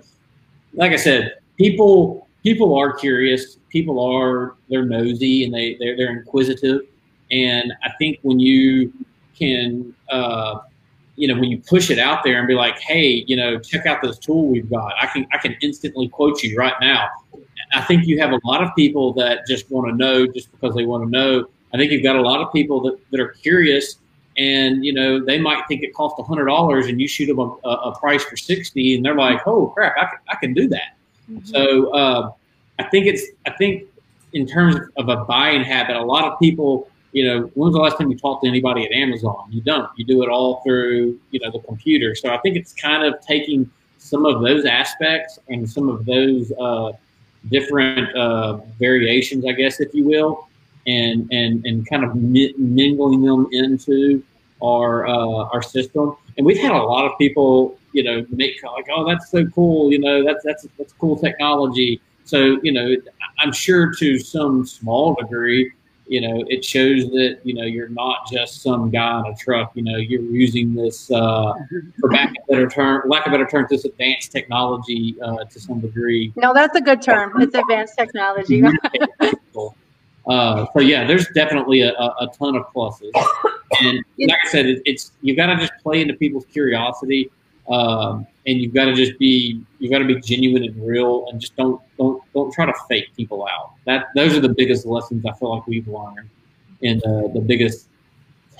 like 0.74 0.92
I 0.92 0.98
said, 0.98 1.36
people 1.58 2.28
people 2.44 2.78
are 2.78 2.94
curious. 2.94 3.58
People 3.70 4.00
are 4.00 4.56
they're 4.70 4.86
nosy 4.86 5.44
and 5.44 5.54
they 5.54 5.76
they're, 5.80 5.96
they're 5.96 6.12
inquisitive. 6.12 6.82
And 7.32 7.72
I 7.84 7.92
think 7.98 8.20
when 8.24 8.40
you 8.40 8.92
can 9.38 9.94
uh, 10.10 10.60
you 11.16 11.28
know, 11.28 11.36
when 11.36 11.52
you 11.52 11.60
push 11.60 11.92
it 11.92 12.00
out 12.00 12.24
there 12.24 12.40
and 12.40 12.48
be 12.48 12.56
like, 12.56 12.80
hey, 12.80 13.24
you 13.28 13.36
know, 13.36 13.60
check 13.60 13.86
out 13.86 14.02
this 14.02 14.18
tool 14.18 14.48
we've 14.48 14.70
got. 14.70 14.94
I 15.00 15.08
can 15.08 15.28
I 15.32 15.38
can 15.38 15.56
instantly 15.62 16.10
quote 16.10 16.42
you 16.42 16.58
right 16.58 16.74
now. 16.82 17.10
I 17.74 17.82
think 17.82 18.06
you 18.06 18.20
have 18.20 18.32
a 18.32 18.40
lot 18.44 18.64
of 18.64 18.70
people 18.76 19.14
that 19.14 19.46
just 19.48 19.70
want 19.70 19.88
to 19.88 19.96
know 19.96 20.26
just 20.28 20.52
because 20.52 20.76
they 20.76 20.86
want 20.86 21.04
to 21.04 21.10
know. 21.10 21.46
I 21.74 21.78
think 21.78 21.92
you've 21.92 22.04
got 22.04 22.16
a 22.16 22.22
lot 22.22 22.42
of 22.42 22.52
people 22.52 22.82
that, 22.82 23.00
that 23.12 23.20
are 23.20 23.30
curious 23.30 23.98
and 24.38 24.84
you 24.86 24.94
know 24.94 25.24
they 25.24 25.40
might 25.40 25.68
think 25.68 25.84
it 25.84 25.94
costs 25.94 26.20
hundred 26.26 26.46
dollars 26.46 26.88
and 26.88 27.02
you 27.02 27.08
shoot 27.08 27.26
them 27.26 27.40
a, 27.40 27.68
a, 27.68 28.00
price 28.00 28.24
for 28.24 28.38
60 28.38 28.96
and 28.96 29.06
they're 29.06 29.16
like 29.16 29.42
oh 29.46 29.68
crap 29.68 29.96
i 29.98 30.06
can, 30.06 30.20
I 30.30 30.36
can 30.36 30.54
do 30.54 30.68
that. 30.70 30.96
Mm-hmm. 31.30 31.46
so 31.46 31.94
uh, 31.94 32.32
i 32.80 32.84
think 32.84 33.08
it's 33.08 33.24
i 33.46 33.52
think 33.52 33.88
in 34.34 34.46
terms 34.46 34.78
of 34.98 35.10
a 35.10 35.26
buying 35.26 35.64
habit 35.64 35.98
a 35.98 36.04
lot 36.04 36.24
of 36.24 36.40
people 36.40 36.90
you 37.12 37.26
know 37.26 37.52
when's 37.56 37.74
the 37.74 37.82
last 37.82 37.98
time 37.98 38.10
you 38.10 38.18
talked 38.18 38.44
to 38.44 38.50
anybody 38.50 38.86
at 38.86 38.92
amazon? 38.94 39.48
You 39.50 39.62
don't. 39.62 39.90
You 39.98 40.06
do 40.06 40.24
it 40.24 40.30
all 40.30 40.62
through 40.64 41.20
you 41.32 41.40
know 41.42 41.52
the 41.52 41.60
computer. 41.60 42.16
So 42.16 42.30
i 42.30 42.38
think 42.38 42.56
it's 42.56 42.74
kind 42.74 43.04
of 43.04 43.20
taking 43.26 43.70
some 43.98 44.26
of 44.26 44.42
those 44.42 44.66
aspects 44.66 45.40
and 45.50 45.70
some 45.70 45.90
of 45.90 46.06
those 46.06 46.52
uh, 46.54 46.94
different 47.50 48.16
uh, 48.16 48.58
variations 48.80 49.46
i 49.46 49.52
guess 49.52 49.82
if 49.82 49.94
you 49.94 50.06
will 50.06 50.48
and 50.88 51.32
and 51.32 51.66
and 51.66 51.88
kind 51.90 52.04
of 52.04 52.16
mingling 52.16 53.22
them 53.22 53.48
into 53.52 54.24
our 54.62 55.08
uh, 55.08 55.46
our 55.54 55.62
system. 55.62 56.16
And 56.38 56.46
we've 56.46 56.60
had 56.60 56.72
a 56.72 56.78
lot 56.78 57.06
of 57.06 57.18
people, 57.18 57.78
you 57.94 58.04
know, 58.04 58.26
make 58.30 58.62
like, 58.64 58.88
oh, 58.94 59.08
that's 59.08 59.30
so 59.30 59.46
cool, 59.48 59.92
you 59.92 60.00
know, 60.00 60.24
that's 60.24 60.44
that's 60.44 60.68
that's 60.78 60.94
cool 60.94 61.18
technology. 61.18 62.02
So 62.24 62.60
you 62.64 62.72
know, 62.72 62.96
I'm 63.40 63.52
sure 63.52 63.94
to 63.96 64.20
some 64.20 64.66
small 64.66 65.16
degree, 65.16 65.72
you 66.08 66.22
know, 66.22 66.44
it 66.48 66.64
shows 66.64 67.10
that 67.12 67.40
you 67.44 67.54
know 67.54 67.64
you're 67.64 67.90
not 67.90 68.30
just 68.32 68.62
some 68.62 68.90
guy 68.90 69.20
in 69.20 69.26
a 69.28 69.36
truck. 69.36 69.72
You 69.76 69.84
know, 69.84 69.98
you're 69.98 70.22
using 70.22 70.74
this 70.74 71.10
uh, 71.12 71.54
for 72.00 72.10
back 72.10 72.30
of 72.30 72.48
better 72.48 72.70
term, 72.70 73.10
lack 73.10 73.26
of 73.26 73.32
better 73.32 73.48
term, 73.48 73.66
this 73.70 73.86
advanced 73.86 74.32
technology 74.32 75.16
uh, 75.24 75.46
to 75.46 75.60
some 75.60 75.80
degree. 75.80 76.34
No, 76.36 76.54
that's 76.54 76.76
a 76.78 76.82
good 76.82 77.02
term. 77.02 77.42
It's 77.42 77.56
advanced 77.56 77.96
technology. 77.98 78.62
Uh, 80.28 80.66
so 80.74 80.80
yeah, 80.80 81.06
there's 81.06 81.28
definitely 81.30 81.82
a, 81.82 81.94
a, 81.94 82.30
ton 82.38 82.56
of 82.56 82.64
pluses, 82.74 83.12
and 83.82 84.04
like 84.20 84.38
I 84.46 84.50
said, 84.50 84.68
it, 84.68 84.82
it's 84.86 85.14
you've 85.22 85.38
got 85.38 85.48
to 85.48 85.56
just 85.56 85.74
play 85.82 86.00
into 86.02 86.14
people's 86.14 86.46
curiosity, 86.46 87.32
um, 87.70 88.28
and 88.46 88.60
you've 88.60 88.74
got 88.74 88.86
to 88.86 88.94
just 88.94 89.18
be 89.18 89.64
you've 89.80 89.92
got 89.92 90.00
to 90.00 90.06
be 90.06 90.20
genuine 90.22 90.64
and 90.64 90.88
real, 90.88 91.26
and 91.30 91.42
just 91.42 91.56
don't 91.56 91.82
don't 91.98 92.22
don't 92.36 92.54
try 92.54 92.68
to 92.68 92.74
fake 92.88 93.08
people 93.18 93.48
out. 93.48 93.74
That 93.86 94.10
those 94.16 94.36
are 94.36 94.40
the 94.40 94.50
biggest 94.50 94.86
lessons 94.86 95.26
I 95.26 95.34
feel 95.34 95.56
like 95.56 95.66
we've 95.66 95.88
learned, 95.88 96.30
and 96.84 97.04
uh, 97.04 97.28
the 97.34 97.42
biggest 97.44 97.88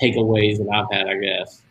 takeaways 0.00 0.58
that 0.58 0.68
I've 0.68 0.90
had, 0.90 1.06
I 1.08 1.16
guess. 1.18 1.62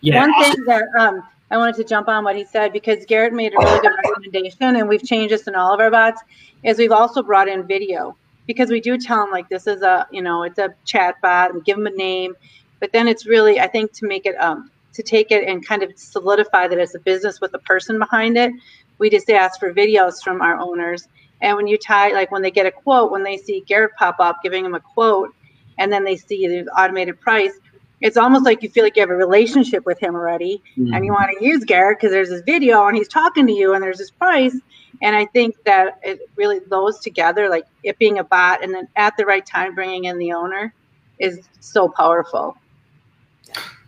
Yeah. 0.00 0.20
One 0.20 0.44
thing 0.44 0.64
that 0.66 0.84
um, 0.96 1.24
I 1.50 1.56
wanted 1.56 1.74
to 1.76 1.84
jump 1.84 2.08
on 2.08 2.22
what 2.22 2.36
he 2.36 2.44
said 2.44 2.72
because 2.72 3.04
Garrett 3.06 3.32
made 3.32 3.52
a 3.52 3.58
really 3.58 3.80
good 3.80 3.92
recommendation, 4.04 4.76
and 4.76 4.88
we've 4.88 5.02
changed 5.02 5.34
this 5.34 5.48
in 5.48 5.56
all 5.56 5.74
of 5.74 5.80
our 5.80 5.90
bots. 5.90 6.22
Is 6.62 6.78
we've 6.78 6.92
also 6.92 7.20
brought 7.20 7.48
in 7.48 7.66
video 7.66 8.16
because 8.46 8.70
we 8.70 8.80
do 8.80 8.98
tell 8.98 9.18
them 9.18 9.30
like 9.30 9.48
this 9.48 9.66
is 9.66 9.82
a 9.82 10.06
you 10.10 10.22
know 10.22 10.42
it's 10.42 10.58
a 10.58 10.74
chat 10.84 11.14
bot 11.22 11.52
and 11.52 11.64
give 11.64 11.76
them 11.76 11.86
a 11.86 11.90
name 11.90 12.34
but 12.80 12.92
then 12.92 13.08
it's 13.08 13.26
really 13.26 13.60
i 13.60 13.66
think 13.66 13.92
to 13.92 14.06
make 14.06 14.26
it 14.26 14.36
um 14.36 14.70
to 14.92 15.02
take 15.02 15.30
it 15.30 15.48
and 15.48 15.66
kind 15.66 15.82
of 15.82 15.90
solidify 15.96 16.68
that 16.68 16.78
it's 16.78 16.94
a 16.94 17.00
business 17.00 17.40
with 17.40 17.52
a 17.54 17.58
person 17.60 17.98
behind 17.98 18.36
it 18.36 18.52
we 18.98 19.10
just 19.10 19.28
ask 19.30 19.58
for 19.58 19.72
videos 19.72 20.22
from 20.22 20.40
our 20.40 20.58
owners 20.58 21.08
and 21.40 21.56
when 21.56 21.66
you 21.66 21.76
tie 21.76 22.12
like 22.12 22.30
when 22.30 22.42
they 22.42 22.50
get 22.50 22.66
a 22.66 22.70
quote 22.70 23.10
when 23.10 23.22
they 23.22 23.36
see 23.36 23.62
garrett 23.66 23.92
pop 23.98 24.16
up 24.20 24.36
giving 24.42 24.62
them 24.62 24.74
a 24.74 24.80
quote 24.80 25.34
and 25.78 25.92
then 25.92 26.04
they 26.04 26.16
see 26.16 26.46
the 26.46 26.64
automated 26.72 27.20
price 27.20 27.52
it's 28.00 28.16
almost 28.18 28.44
like 28.44 28.62
you 28.62 28.68
feel 28.68 28.84
like 28.84 28.96
you 28.96 29.00
have 29.00 29.10
a 29.10 29.16
relationship 29.16 29.86
with 29.86 29.98
him 29.98 30.14
already 30.14 30.62
mm-hmm. 30.76 30.92
and 30.92 31.04
you 31.04 31.12
want 31.12 31.30
to 31.38 31.44
use 31.44 31.64
garrett 31.64 31.98
because 31.98 32.12
there's 32.12 32.28
this 32.28 32.42
video 32.42 32.86
and 32.86 32.96
he's 32.96 33.08
talking 33.08 33.46
to 33.46 33.52
you 33.52 33.74
and 33.74 33.82
there's 33.82 33.98
this 33.98 34.10
price 34.10 34.56
and 35.04 35.14
I 35.14 35.26
think 35.26 35.62
that 35.64 36.00
it 36.02 36.30
really 36.34 36.60
those 36.70 36.98
together, 36.98 37.50
like 37.50 37.66
it 37.82 37.98
being 37.98 38.18
a 38.18 38.24
bot 38.24 38.64
and 38.64 38.74
then 38.74 38.88
at 38.96 39.14
the 39.18 39.26
right 39.26 39.44
time 39.44 39.74
bringing 39.74 40.04
in 40.04 40.18
the 40.18 40.32
owner, 40.32 40.72
is 41.18 41.46
so 41.60 41.90
powerful. 41.90 42.56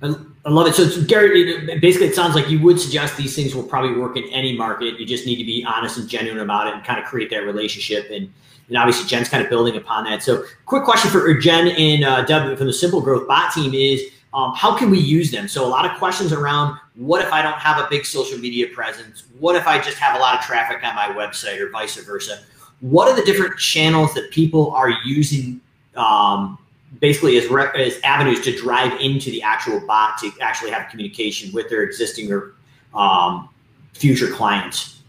I, 0.03 0.15
love 0.45 0.67
it. 0.67 0.75
So, 0.75 1.03
Gary, 1.05 1.79
basically, 1.79 2.09
it 2.09 2.15
sounds 2.15 2.35
like 2.35 2.51
you 2.51 2.61
would 2.61 2.79
suggest 2.79 3.17
these 3.17 3.35
things 3.35 3.55
will 3.55 3.63
probably 3.63 3.99
work 3.99 4.19
in 4.19 4.25
any 4.25 4.55
market. 4.55 5.01
You 5.01 5.07
just 5.07 5.25
need 5.25 5.37
to 5.37 5.45
be 5.45 5.65
honest 5.65 5.97
and 5.97 6.07
genuine 6.07 6.43
about 6.43 6.67
it 6.67 6.75
and 6.75 6.85
kind 6.85 7.01
of 7.01 7.07
create 7.07 7.31
that 7.31 7.45
relationship. 7.45 8.11
And, 8.11 8.31
and 8.69 8.77
obviously, 8.77 9.09
Jen's 9.09 9.31
kind 9.31 9.43
of 9.43 9.49
building 9.49 9.75
upon 9.75 10.05
that. 10.05 10.23
So, 10.23 10.45
quick 10.67 10.85
question 10.85 11.11
for 11.11 11.33
Jen 11.33 11.69
and 11.69 12.05
uh, 12.05 12.27
Deb 12.27 12.59
from 12.59 12.67
the 12.67 12.75
Simple 12.75 13.01
Growth 13.01 13.27
Bot 13.27 13.55
team 13.55 13.73
is 13.73 14.03
um, 14.37 14.53
how 14.55 14.77
can 14.77 14.91
we 14.91 14.99
use 14.99 15.31
them? 15.31 15.49
So, 15.49 15.65
a 15.65 15.67
lot 15.67 15.91
of 15.91 15.97
questions 15.97 16.31
around 16.31 16.79
what 16.95 17.25
if 17.25 17.33
I 17.33 17.41
don't 17.41 17.59
have 17.59 17.83
a 17.83 17.89
big 17.89 18.05
social 18.05 18.39
media 18.39 18.67
presence? 18.69 19.25
What 19.39 19.57
if 19.57 19.67
I 19.67 19.81
just 19.81 19.97
have 19.97 20.15
a 20.15 20.19
lot 20.19 20.39
of 20.39 20.45
traffic 20.45 20.85
on 20.85 20.95
my 20.95 21.07
website 21.07 21.59
or 21.59 21.71
vice 21.71 21.97
versa? 21.97 22.41
What 22.81 23.09
are 23.09 23.17
the 23.17 23.25
different 23.25 23.59
channels 23.59 24.13
that 24.13 24.31
people 24.31 24.73
are 24.73 24.91
using 25.07 25.63
um, 25.97 26.59
basically 27.01 27.39
as, 27.39 27.49
re- 27.49 27.71
as 27.77 27.99
avenues 28.05 28.43
to 28.43 28.55
drive 28.55 29.01
into 29.01 29.31
the 29.31 29.41
actual 29.41 29.81
bot 29.87 30.19
to 30.19 30.31
actually 30.43 30.71
have 30.71 30.91
communication 30.91 31.51
with 31.55 31.71
their 31.71 31.83
existing 31.85 32.31
or 32.31 32.57
um, 32.93 33.49
future 33.95 34.29
clients? 34.29 35.01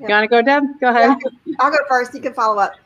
You 0.00 0.06
want 0.08 0.24
to 0.24 0.28
go, 0.28 0.40
Deb? 0.40 0.80
Go 0.80 0.88
ahead. 0.88 1.18
Yeah, 1.44 1.56
I'll 1.60 1.70
go 1.70 1.78
first. 1.86 2.14
You 2.14 2.22
can 2.22 2.32
follow 2.32 2.58
up. 2.58 2.76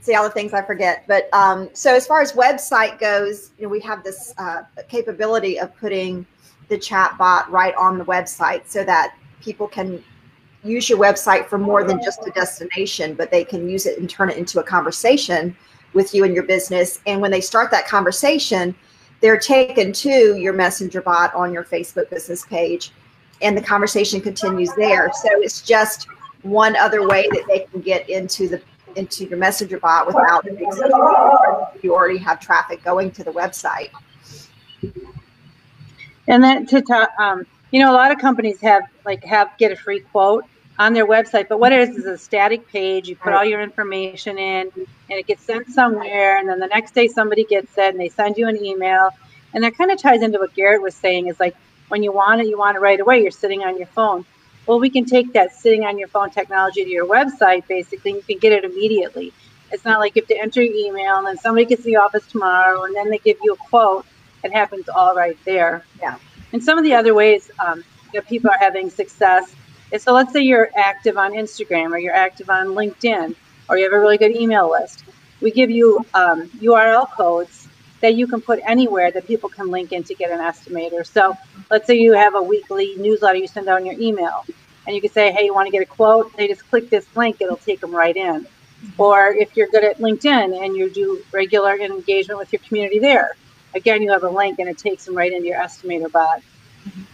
See 0.00 0.14
all 0.14 0.24
the 0.24 0.30
things 0.30 0.52
I 0.54 0.62
forget. 0.62 1.04
But 1.06 1.28
um, 1.32 1.68
so 1.72 1.94
as 1.94 2.06
far 2.06 2.20
as 2.20 2.32
website 2.32 2.98
goes, 2.98 3.50
you 3.58 3.64
know, 3.64 3.68
we 3.68 3.80
have 3.80 4.02
this 4.02 4.34
uh, 4.38 4.62
capability 4.88 5.58
of 5.58 5.76
putting– 5.76 6.26
the 6.70 6.78
chat 6.78 7.18
bot 7.18 7.50
right 7.50 7.74
on 7.74 7.98
the 7.98 8.04
website 8.06 8.62
so 8.66 8.82
that 8.84 9.14
people 9.42 9.68
can 9.68 10.02
use 10.62 10.88
your 10.88 10.98
website 10.98 11.46
for 11.46 11.58
more 11.58 11.84
than 11.84 12.02
just 12.02 12.26
a 12.26 12.30
destination, 12.30 13.14
but 13.14 13.30
they 13.30 13.44
can 13.44 13.68
use 13.68 13.84
it 13.84 13.98
and 13.98 14.08
turn 14.08 14.30
it 14.30 14.38
into 14.38 14.60
a 14.60 14.62
conversation 14.62 15.54
with 15.92 16.14
you 16.14 16.24
and 16.24 16.34
your 16.34 16.44
business. 16.44 17.00
And 17.06 17.20
when 17.20 17.30
they 17.30 17.40
start 17.40 17.70
that 17.72 17.86
conversation, 17.88 18.74
they're 19.20 19.38
taken 19.38 19.92
to 19.92 20.36
your 20.36 20.52
messenger 20.52 21.02
bot 21.02 21.34
on 21.34 21.52
your 21.52 21.64
Facebook 21.64 22.08
business 22.08 22.46
page, 22.46 22.92
and 23.42 23.56
the 23.56 23.62
conversation 23.62 24.20
continues 24.20 24.72
there. 24.74 25.10
So 25.12 25.28
it's 25.40 25.60
just 25.60 26.06
one 26.42 26.76
other 26.76 27.06
way 27.06 27.28
that 27.32 27.44
they 27.48 27.60
can 27.60 27.80
get 27.80 28.08
into 28.08 28.48
the 28.48 28.62
into 28.96 29.24
your 29.24 29.38
messenger 29.38 29.78
bot 29.78 30.06
without 30.06 30.44
you 31.82 31.94
already 31.94 32.18
have 32.18 32.40
traffic 32.40 32.82
going 32.82 33.10
to 33.12 33.24
the 33.24 33.32
website. 33.32 33.90
And 36.28 36.42
then 36.42 36.66
to 36.66 36.82
talk, 36.82 37.10
um, 37.18 37.46
you 37.70 37.80
know, 37.80 37.92
a 37.92 37.94
lot 37.94 38.12
of 38.12 38.18
companies 38.18 38.60
have 38.60 38.84
like 39.04 39.24
have 39.24 39.50
get 39.58 39.72
a 39.72 39.76
free 39.76 40.00
quote 40.00 40.44
on 40.78 40.94
their 40.94 41.06
website, 41.06 41.48
but 41.48 41.60
what 41.60 41.72
it 41.72 41.88
is 41.88 41.96
is 41.96 42.06
a 42.06 42.16
static 42.16 42.66
page. 42.68 43.08
You 43.08 43.16
put 43.16 43.32
all 43.32 43.44
your 43.44 43.60
information 43.60 44.38
in, 44.38 44.70
and 44.76 44.86
it 45.18 45.26
gets 45.26 45.42
sent 45.44 45.68
somewhere, 45.68 46.38
and 46.38 46.48
then 46.48 46.58
the 46.58 46.68
next 46.68 46.94
day 46.94 47.06
somebody 47.06 47.44
gets 47.44 47.76
it, 47.76 47.90
and 47.90 48.00
they 48.00 48.08
send 48.08 48.38
you 48.38 48.48
an 48.48 48.64
email, 48.64 49.10
and 49.52 49.62
that 49.62 49.76
kind 49.76 49.90
of 49.90 50.00
ties 50.00 50.22
into 50.22 50.38
what 50.38 50.54
Garrett 50.54 50.80
was 50.80 50.94
saying. 50.94 51.26
Is 51.26 51.38
like 51.38 51.54
when 51.88 52.02
you 52.02 52.12
want 52.12 52.40
it, 52.40 52.46
you 52.46 52.58
want 52.58 52.76
it 52.76 52.80
right 52.80 52.98
away. 52.98 53.20
You're 53.20 53.30
sitting 53.30 53.62
on 53.62 53.76
your 53.76 53.88
phone. 53.88 54.24
Well, 54.70 54.78
we 54.78 54.88
can 54.88 55.04
take 55.04 55.32
that 55.32 55.52
sitting 55.52 55.84
on 55.84 55.98
your 55.98 56.06
phone 56.06 56.30
technology 56.30 56.84
to 56.84 56.88
your 56.88 57.04
website, 57.04 57.66
basically, 57.66 58.12
and 58.12 58.18
you 58.18 58.22
can 58.22 58.38
get 58.38 58.52
it 58.52 58.62
immediately. 58.62 59.32
It's 59.72 59.84
not 59.84 59.98
like 59.98 60.14
you 60.14 60.22
have 60.22 60.28
to 60.28 60.40
enter 60.40 60.62
your 60.62 60.72
email 60.72 61.16
and 61.16 61.26
then 61.26 61.38
somebody 61.38 61.64
gets 61.64 61.82
to 61.82 61.86
the 61.86 61.96
office 61.96 62.24
tomorrow 62.28 62.84
and 62.84 62.94
then 62.94 63.10
they 63.10 63.18
give 63.18 63.36
you 63.42 63.54
a 63.54 63.56
quote 63.56 64.06
it 64.44 64.52
happens 64.52 64.88
all 64.88 65.16
right 65.16 65.36
there. 65.44 65.84
Yeah. 66.00 66.18
And 66.52 66.62
some 66.62 66.78
of 66.78 66.84
the 66.84 66.94
other 66.94 67.14
ways 67.14 67.50
um, 67.58 67.82
that 68.14 68.28
people 68.28 68.48
are 68.48 68.58
having 68.60 68.90
success 68.90 69.52
is 69.90 70.04
so 70.04 70.12
let's 70.12 70.32
say 70.32 70.40
you're 70.40 70.70
active 70.76 71.18
on 71.18 71.32
Instagram 71.32 71.90
or 71.90 71.98
you're 71.98 72.14
active 72.14 72.48
on 72.48 72.68
LinkedIn 72.68 73.34
or 73.68 73.76
you 73.76 73.82
have 73.82 73.92
a 73.92 73.98
really 73.98 74.18
good 74.18 74.36
email 74.36 74.70
list. 74.70 75.02
We 75.40 75.50
give 75.50 75.70
you 75.70 76.06
um, 76.14 76.48
URL 76.60 77.10
codes 77.10 77.66
that 78.02 78.14
you 78.14 78.28
can 78.28 78.40
put 78.40 78.60
anywhere 78.64 79.10
that 79.10 79.26
people 79.26 79.48
can 79.48 79.68
link 79.68 79.90
in 79.90 80.04
to 80.04 80.14
get 80.14 80.30
an 80.30 80.38
estimator. 80.38 81.04
So 81.04 81.36
let's 81.72 81.88
say 81.88 81.98
you 81.98 82.12
have 82.12 82.36
a 82.36 82.42
weekly 82.42 82.94
newsletter 82.98 83.38
you 83.38 83.48
send 83.48 83.66
out 83.66 83.80
in 83.80 83.86
your 83.86 83.98
email 83.98 84.44
and 84.86 84.94
you 84.94 85.00
can 85.00 85.10
say, 85.10 85.32
hey, 85.32 85.44
you 85.44 85.54
want 85.54 85.66
to 85.66 85.72
get 85.72 85.82
a 85.82 85.86
quote? 85.86 86.36
They 86.36 86.48
just 86.48 86.68
click 86.70 86.90
this 86.90 87.06
link, 87.16 87.36
it'll 87.40 87.56
take 87.56 87.80
them 87.80 87.94
right 87.94 88.16
in. 88.16 88.46
Or 88.98 89.28
if 89.28 89.56
you're 89.56 89.68
good 89.68 89.84
at 89.84 89.98
LinkedIn 89.98 90.64
and 90.64 90.76
you 90.76 90.90
do 90.90 91.22
regular 91.32 91.76
engagement 91.76 92.38
with 92.38 92.52
your 92.52 92.60
community 92.60 92.98
there, 92.98 93.36
again, 93.74 94.02
you 94.02 94.10
have 94.10 94.22
a 94.22 94.28
link 94.28 94.58
and 94.58 94.68
it 94.68 94.78
takes 94.78 95.04
them 95.04 95.14
right 95.14 95.32
into 95.32 95.48
your 95.48 95.58
estimator 95.58 96.10
bot. 96.10 96.42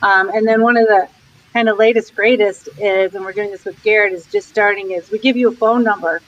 Um, 0.02 0.28
and 0.30 0.46
then 0.46 0.62
one 0.62 0.76
of 0.76 0.86
the 0.86 1.08
kind 1.52 1.68
of 1.68 1.78
latest, 1.78 2.14
greatest 2.14 2.68
is, 2.78 3.14
and 3.14 3.24
we're 3.24 3.32
doing 3.32 3.50
this 3.50 3.64
with 3.64 3.82
Garrett, 3.82 4.12
is 4.12 4.26
just 4.26 4.48
starting 4.48 4.92
is 4.92 5.10
we 5.10 5.18
give 5.18 5.36
you 5.36 5.48
a 5.48 5.52
phone 5.52 5.82
number 5.82 6.20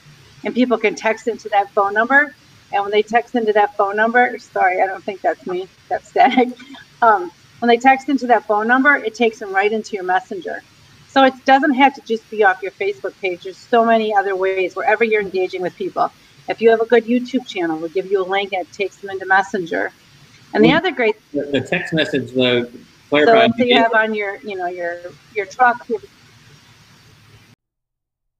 and 0.43 0.53
people 0.53 0.77
can 0.77 0.95
text 0.95 1.27
into 1.27 1.49
that 1.49 1.69
phone 1.71 1.93
number. 1.93 2.35
And 2.71 2.83
when 2.83 2.91
they 2.91 3.01
text 3.01 3.35
into 3.35 3.53
that 3.53 3.75
phone 3.77 3.95
number, 3.95 4.37
sorry, 4.39 4.81
I 4.81 4.85
don't 4.85 5.03
think 5.03 5.21
that's 5.21 5.45
me, 5.47 5.67
that's 5.87 6.09
static. 6.09 6.49
Um, 7.01 7.31
when 7.59 7.69
they 7.69 7.77
text 7.77 8.09
into 8.09 8.27
that 8.27 8.45
phone 8.45 8.67
number, 8.67 8.93
it 8.95 9.15
takes 9.15 9.39
them 9.39 9.55
right 9.55 9.71
into 9.71 9.95
your 9.95 10.03
messenger. 10.03 10.61
So 11.09 11.23
it 11.23 11.33
doesn't 11.45 11.73
have 11.73 11.95
to 11.95 12.01
just 12.01 12.29
be 12.29 12.43
off 12.43 12.61
your 12.61 12.71
Facebook 12.71 13.19
page. 13.19 13.43
There's 13.43 13.57
so 13.57 13.83
many 13.83 14.13
other 14.13 14.35
ways 14.35 14.75
wherever 14.75 15.03
you're 15.03 15.21
engaging 15.21 15.61
with 15.61 15.75
people. 15.75 16.11
If 16.47 16.61
you 16.61 16.69
have 16.69 16.81
a 16.81 16.85
good 16.85 17.05
YouTube 17.05 17.47
channel, 17.47 17.77
we'll 17.77 17.89
give 17.89 18.11
you 18.11 18.23
a 18.23 18.27
link 18.27 18.53
and 18.53 18.67
it 18.67 18.71
takes 18.71 18.97
them 18.97 19.09
into 19.09 19.25
Messenger. 19.25 19.91
And 20.53 20.63
the 20.63 20.69
mm. 20.69 20.77
other 20.77 20.91
great 20.91 21.15
The, 21.31 21.45
the 21.45 21.61
text 21.61 21.93
message 21.93 22.31
though, 22.31 22.65
so 22.65 22.71
clarify. 23.09 23.33
let's 23.33 23.57
you 23.59 23.75
have 23.75 23.93
on 23.93 24.13
your 24.13 24.37
you 24.37 24.55
know 24.55 24.67
your 24.67 24.99
your 25.35 25.45
truck 25.45 25.87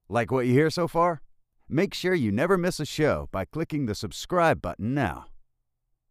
Like 0.08 0.32
what 0.32 0.46
you 0.46 0.52
hear 0.52 0.70
so 0.70 0.88
far? 0.88 1.22
Make 1.68 1.94
sure 1.94 2.14
you 2.14 2.32
never 2.32 2.58
miss 2.58 2.80
a 2.80 2.84
show 2.84 3.28
by 3.30 3.44
clicking 3.44 3.86
the 3.86 3.94
subscribe 3.94 4.60
button 4.60 4.92
now. 4.92 5.26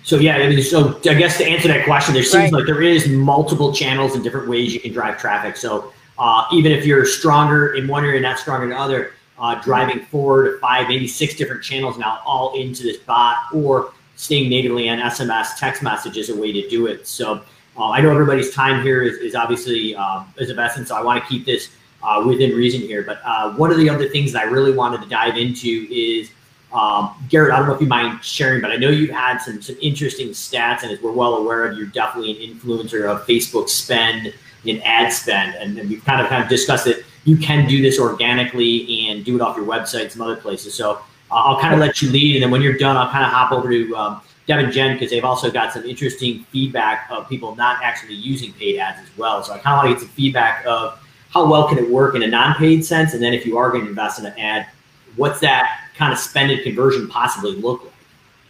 So 0.03 0.17
yeah, 0.19 0.37
I 0.37 0.49
mean, 0.49 0.63
so 0.63 0.97
I 1.09 1.15
guess 1.15 1.39
to 1.39 1.45
answer 1.47 1.69
that 1.69 1.85
question, 1.85 2.15
there 2.15 2.23
seems 2.23 2.45
Right. 2.45 2.53
like 2.53 2.67
there 2.67 2.83
is 2.83 3.09
multiple 3.09 3.73
channels 3.73 4.15
and 4.15 4.23
different 4.23 4.49
ways 4.49 4.75
you 4.75 4.81
can 4.81 4.93
drive 4.93 5.19
traffic. 5.19 5.57
So 5.57 5.93
uh, 6.19 6.45
even 6.53 6.73
if 6.73 6.85
you're 6.85 7.07
stronger 7.07 7.75
in 7.75 7.89
one 7.89 8.05
area, 8.05 8.17
and 8.17 8.23
not 8.23 8.39
stronger 8.39 8.65
in 8.65 8.71
the 8.71 8.79
other, 8.79 9.13
uh, 9.39 9.61
driving 9.63 10.01
four 10.07 10.45
to 10.45 10.59
five, 10.61 10.89
maybe 10.89 11.09
six 11.09 11.35
different 11.35 11.63
channels 11.63 11.99
now 11.99 12.21
all 12.25 12.55
into 12.55 12.83
this 12.83 12.99
bot, 12.99 13.37
or 13.53 13.93
staying 14.17 14.49
natively 14.49 14.89
on 14.89 14.99
SMS 14.99 15.59
text 15.59 15.83
message 15.83 16.17
is 16.17 16.31
a 16.31 16.37
way 16.37 16.53
to 16.53 16.69
do 16.69 16.87
it. 16.87 17.07
So 17.07 17.43
uh, 17.77 17.91
I 17.91 18.01
know 18.01 18.11
everybody's 18.11 18.55
time 18.55 18.83
here 18.83 19.03
is, 19.03 19.17
is 19.19 19.35
obviously 19.35 19.97
um, 19.97 20.33
is 20.39 20.51
of 20.51 20.59
essence. 20.59 20.89
So 20.89 20.97
I 20.97 21.03
want 21.03 21.23
to 21.23 21.29
keep 21.29 21.45
this 21.45 21.71
uh, 22.03 22.23
within 22.25 22.53
reason 22.53 22.81
here. 22.81 23.03
But 23.03 23.21
uh, 23.25 23.53
one 23.55 23.73
of 23.73 23.77
the 23.79 23.89
other 23.91 24.09
things 24.09 24.33
that 24.33 24.43
I 24.43 24.45
really 24.45 24.73
wanted 24.73 25.03
to 25.03 25.09
dive 25.09 25.37
into 25.37 25.89
is 25.91 26.31
um, 26.75 27.15
Garrett, 27.29 27.53
I 27.53 27.59
don't 27.59 27.69
know 27.69 27.75
if 27.75 27.81
you 27.81 27.87
mind 27.87 28.23
sharing, 28.25 28.61
but 28.61 28.73
I 28.73 28.77
know 28.77 28.91
you've 28.91 29.11
had 29.11 29.39
some 29.39 29.63
some 29.63 29.77
interesting 29.81 30.31
stats, 30.31 30.83
and 30.83 30.91
as 30.91 31.01
we're 31.01 31.13
well 31.13 31.37
aware 31.37 31.67
of, 31.67 31.79
you're 31.79 31.87
definitely 31.87 32.45
an 32.45 32.53
influencer 32.53 33.09
of 33.09 33.25
Facebook 33.27 33.69
spend 33.69 34.35
and 34.67 34.83
ad 34.83 35.13
spend, 35.13 35.55
and, 35.55 35.79
and 35.79 35.89
we've 35.89 36.05
kind 36.05 36.21
of 36.21 36.27
kind 36.27 36.43
of 36.43 36.49
discussed 36.49 36.85
that 36.87 37.05
you 37.25 37.37
can 37.37 37.69
do 37.69 37.81
this 37.81 38.01
organically 38.01 39.07
and 39.09 39.25
do 39.25 39.37
it 39.37 39.41
off 39.41 39.57
your 39.57 39.67
website, 39.67 40.11
some 40.11 40.21
other 40.21 40.37
places. 40.37 40.75
So 40.75 40.95
uh, 41.31 41.35
I'll 41.35 41.61
kind 41.61 41.75
of 41.75 41.81
let 41.81 42.03
you 42.03 42.11
lead, 42.11 42.35
and 42.35 42.43
then 42.43 42.51
when 42.51 42.61
you're 42.61 42.77
done, 42.77 42.97
I'll 42.97 43.11
kind 43.11 43.25
of 43.25 43.31
hop 43.31 43.53
over 43.53 43.71
to 43.71 43.97
um, 43.97 44.21
Deb 44.49 44.59
and 44.59 44.73
Jen 44.73 44.97
because 44.97 45.11
they've 45.11 45.25
also 45.25 45.53
got 45.53 45.73
some 45.73 45.85
interesting 45.85 46.43
feedback 46.51 47.09
of 47.09 47.29
people 47.29 47.55
not 47.55 47.85
actually 47.85 48.15
using 48.15 48.53
paid 48.55 48.81
ads 48.81 48.99
as 49.01 49.17
well. 49.17 49.45
So 49.45 49.53
I 49.53 49.59
kind 49.59 49.79
of 49.79 49.85
want 49.85 49.89
to 49.91 49.95
get 49.95 50.01
some 50.01 50.17
feedback 50.17 50.67
of 50.67 50.99
how 51.31 51.49
well 51.49 51.69
can 51.69 51.79
it 51.79 51.89
work 51.89 52.17
in 52.17 52.25
a 52.25 52.29
non-paid 52.29 52.85
sense, 52.85 53.15
and 53.15 53.23
then 53.23 53.33
if 53.33 53.47
you 53.47 53.59
are 53.59 53.71
going 53.71 53.85
to 53.85 53.91
invest 53.91 54.19
in 54.19 54.27
an 54.27 54.37
ad, 54.41 54.67
what's 55.15 55.39
that 55.39 55.84
kind 55.95 56.13
of 56.13 56.19
spending 56.19 56.63
conversion 56.63 57.09
possibly 57.09 57.53
look 57.57 57.85
like? 57.85 57.93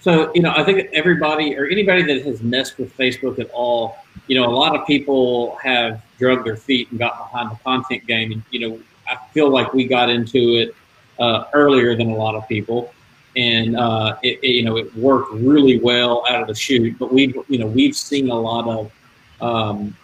So, 0.00 0.30
you 0.34 0.42
know, 0.42 0.52
I 0.54 0.62
think 0.64 0.90
everybody 0.92 1.56
or 1.56 1.64
anybody 1.64 2.02
that 2.02 2.26
has 2.26 2.42
messed 2.42 2.76
with 2.76 2.94
Facebook 2.98 3.38
at 3.38 3.48
all, 3.52 3.96
you 4.26 4.38
know, 4.38 4.46
a 4.46 4.52
lot 4.52 4.78
of 4.78 4.86
people 4.86 5.56
have 5.62 6.02
drug 6.18 6.44
their 6.44 6.56
feet 6.56 6.90
and 6.90 6.98
got 6.98 7.16
behind 7.16 7.50
the 7.50 7.56
content 7.64 8.06
game. 8.06 8.32
And, 8.32 8.42
you 8.50 8.60
know, 8.60 8.80
I 9.08 9.16
feel 9.32 9.48
like 9.48 9.72
we 9.72 9.86
got 9.86 10.10
into 10.10 10.56
it 10.56 10.74
uh, 11.18 11.44
earlier 11.54 11.96
than 11.96 12.10
a 12.10 12.14
lot 12.14 12.34
of 12.34 12.46
people. 12.48 12.92
And, 13.34 13.76
uh, 13.78 14.18
it, 14.22 14.40
it, 14.42 14.48
you 14.48 14.62
know, 14.62 14.76
it 14.76 14.94
worked 14.94 15.32
really 15.32 15.78
well 15.80 16.22
out 16.28 16.42
of 16.42 16.48
the 16.48 16.54
chute. 16.54 16.98
But 16.98 17.10
we've, 17.10 17.34
you 17.48 17.58
know, 17.58 17.66
we've 17.66 17.96
seen 17.96 18.28
a 18.28 18.38
lot 18.38 18.68
of, 18.68 18.92
um, 19.40 19.96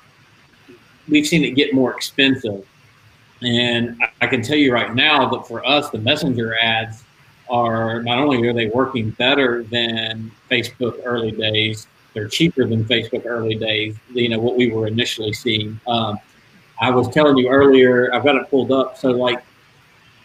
we've 1.09 1.27
seen 1.27 1.45
it 1.45 1.51
get 1.51 1.75
more 1.75 1.95
expensive. 1.95 2.67
And 3.43 3.99
I, 4.03 4.11
I 4.23 4.27
can 4.29 4.41
tell 4.41 4.57
you 4.57 4.73
right 4.73 4.95
now 4.95 5.29
that 5.29 5.47
for 5.47 5.67
us, 5.67 5.91
the 5.91 5.99
messenger 5.99 6.57
ads, 6.59 7.05
are 7.51 8.03
not 8.03 8.19
only 8.19 8.47
are 8.47 8.53
they 8.53 8.69
working 8.69 9.11
better 9.11 9.65
than 9.65 10.31
Facebook 10.51 11.01
early 11.05 11.33
days, 11.33 11.87
they're 12.15 12.29
cheaper 12.29 12.67
than 12.67 12.85
Facebook 12.85 13.27
early 13.27 13.55
days. 13.55 13.97
You 14.13 14.29
know 14.29 14.39
what 14.39 14.57
we 14.57 14.71
were 14.71 14.87
initially 14.87 15.33
seeing. 15.33 15.79
Um, 15.87 16.19
I 16.81 16.91
was 16.91 17.09
telling 17.09 17.37
you 17.37 17.49
earlier, 17.49 18.13
I've 18.15 18.25
got 18.25 18.37
it 18.37 18.49
pulled 18.51 18.73
up. 18.73 18.97
So 18.97 19.11
like 19.11 19.43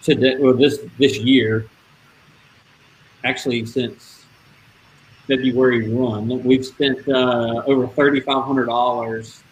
today, 0.01 0.37
well, 0.39 0.53
this 0.53 0.79
this 0.97 1.17
year, 1.17 1.67
actually 3.23 3.65
since 3.65 4.25
February 5.27 5.89
one, 5.89 6.43
we've 6.43 6.65
spent 6.65 7.07
uh, 7.09 7.63
over 7.65 7.87
thirty 7.87 8.19
five 8.19 8.43
hundred 8.43 8.65
dollars 8.65 9.43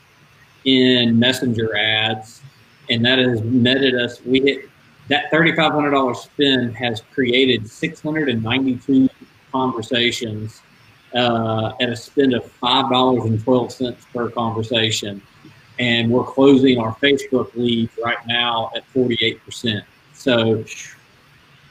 in 0.66 1.20
messenger 1.20 1.76
ads, 1.76 2.42
and 2.90 3.04
that 3.06 3.20
has 3.20 3.42
netted 3.42 3.96
us. 3.96 4.22
We 4.22 4.42
hit 4.42 4.70
that 5.10 5.32
$3,500 5.32 6.16
spend 6.16 6.76
has 6.76 7.02
created 7.14 7.70
692 7.70 9.10
conversations 9.52 10.62
uh, 11.14 11.74
at 11.80 11.90
a 11.90 11.96
spend 11.96 12.34
of 12.34 12.44
$5.12 12.62 13.96
per 14.14 14.30
conversation. 14.30 15.22
And 15.80 16.10
we're 16.10 16.24
closing 16.24 16.80
our 16.80 16.96
Facebook 16.96 17.54
leads 17.56 17.92
right 18.04 18.18
now 18.28 18.72
at 18.76 18.84
48%. 18.94 19.84
So 20.14 20.64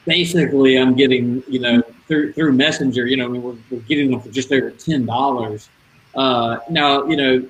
basically, 0.05 0.77
I'm 0.77 0.95
getting, 0.95 1.43
you 1.47 1.59
know, 1.59 1.81
through, 2.07 2.33
through 2.33 2.53
Messenger, 2.53 3.07
you 3.07 3.17
know, 3.17 3.29
we're, 3.29 3.55
we're 3.71 3.79
getting 3.83 4.11
them 4.11 4.19
for 4.19 4.29
just 4.29 4.51
over 4.51 4.71
$10. 4.71 5.69
Uh, 6.15 6.57
now, 6.69 7.05
you 7.05 7.15
know, 7.15 7.47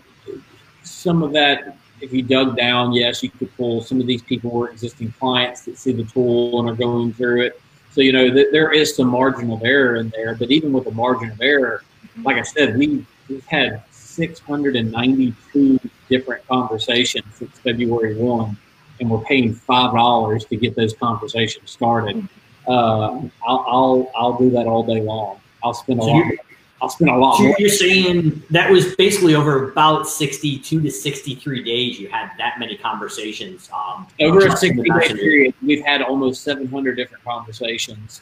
some 0.84 1.24
of 1.24 1.34
that 1.34 1.78
if 2.04 2.12
you 2.12 2.22
dug 2.22 2.58
down, 2.58 2.92
yes, 2.92 3.24
you 3.24 3.30
could 3.30 3.56
pull 3.56 3.82
some 3.82 4.02
of 4.02 4.08
these 4.08 4.22
people 4.22 4.52
were 4.52 4.70
existing 4.70 5.14
clients 5.20 5.64
that 5.66 5.78
see 5.78 5.94
the 5.94 6.04
tool 6.04 6.60
and 6.60 6.70
are 6.70 6.76
going 6.76 7.14
through 7.14 7.42
it. 7.44 7.62
So, 7.92 8.02
you 8.02 8.12
know, 8.12 8.30
th- 8.30 8.48
there 8.52 8.72
is 8.72 8.94
some 8.96 9.08
margin 9.08 9.50
of 9.52 9.64
error 9.64 9.96
in 9.96 10.10
there, 10.10 10.36
but 10.36 10.52
even 10.52 10.74
with 10.74 10.84
the 10.84 10.92
margin 10.92 11.32
of 11.32 11.40
error, 11.42 11.84
like 12.24 12.36
I 12.38 12.42
said, 12.42 12.78
we, 12.78 13.06
we've 13.30 13.46
had 13.46 13.82
692 13.92 15.80
different 16.10 16.46
conversations 16.48 17.26
since 17.36 17.58
February 17.60 18.16
1, 18.16 18.58
and 19.00 19.10
we're 19.10 19.22
paying 19.22 19.56
$5 19.56 20.48
to 20.50 20.58
get 20.58 20.76
those 20.76 20.94
conversations 20.96 21.72
started. 21.72 22.28
Uh, 22.68 23.22
I'll, 23.48 23.66
I'll, 23.68 24.12
I'll 24.16 24.38
do 24.38 24.50
that 24.52 24.68
all 24.68 24.84
day 24.84 25.02
long. 25.02 25.40
I'll 25.64 25.74
spend 25.74 26.00
a 26.00 26.04
So 26.04 26.10
lot. 26.10 26.18
you're- 26.26 26.38
I'll 26.84 26.90
spend 26.90 27.10
a 27.12 27.16
lot 27.16 27.38
So 27.38 27.44
more. 27.44 27.56
you're 27.60 27.70
saying 27.70 28.44
that 28.50 28.70
was 28.70 28.94
basically 28.98 29.36
over 29.36 29.70
about 29.72 30.06
62 30.06 30.82
to 30.82 30.92
63 30.92 31.64
days 31.64 31.98
you 31.98 32.10
had 32.10 32.32
that 32.38 32.60
many 32.60 32.76
conversations. 32.76 33.70
Um, 33.74 34.06
over 34.20 34.40
a 34.40 34.50
just 34.50 34.64
in 34.66 34.76
60 34.76 34.90
day 34.90 35.14
period, 35.14 35.54
we've 35.66 35.84
had 35.86 36.02
almost 36.02 36.44
700 36.44 36.96
different 36.96 37.24
conversations, 37.24 38.22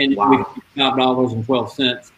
and 0.00 0.16
Wow. 0.16 0.30
we've 0.30 0.46
five 0.76 0.96
dollars 0.98 1.32
and 1.34 1.44
twelve 1.46 1.70
cents. 1.72 2.10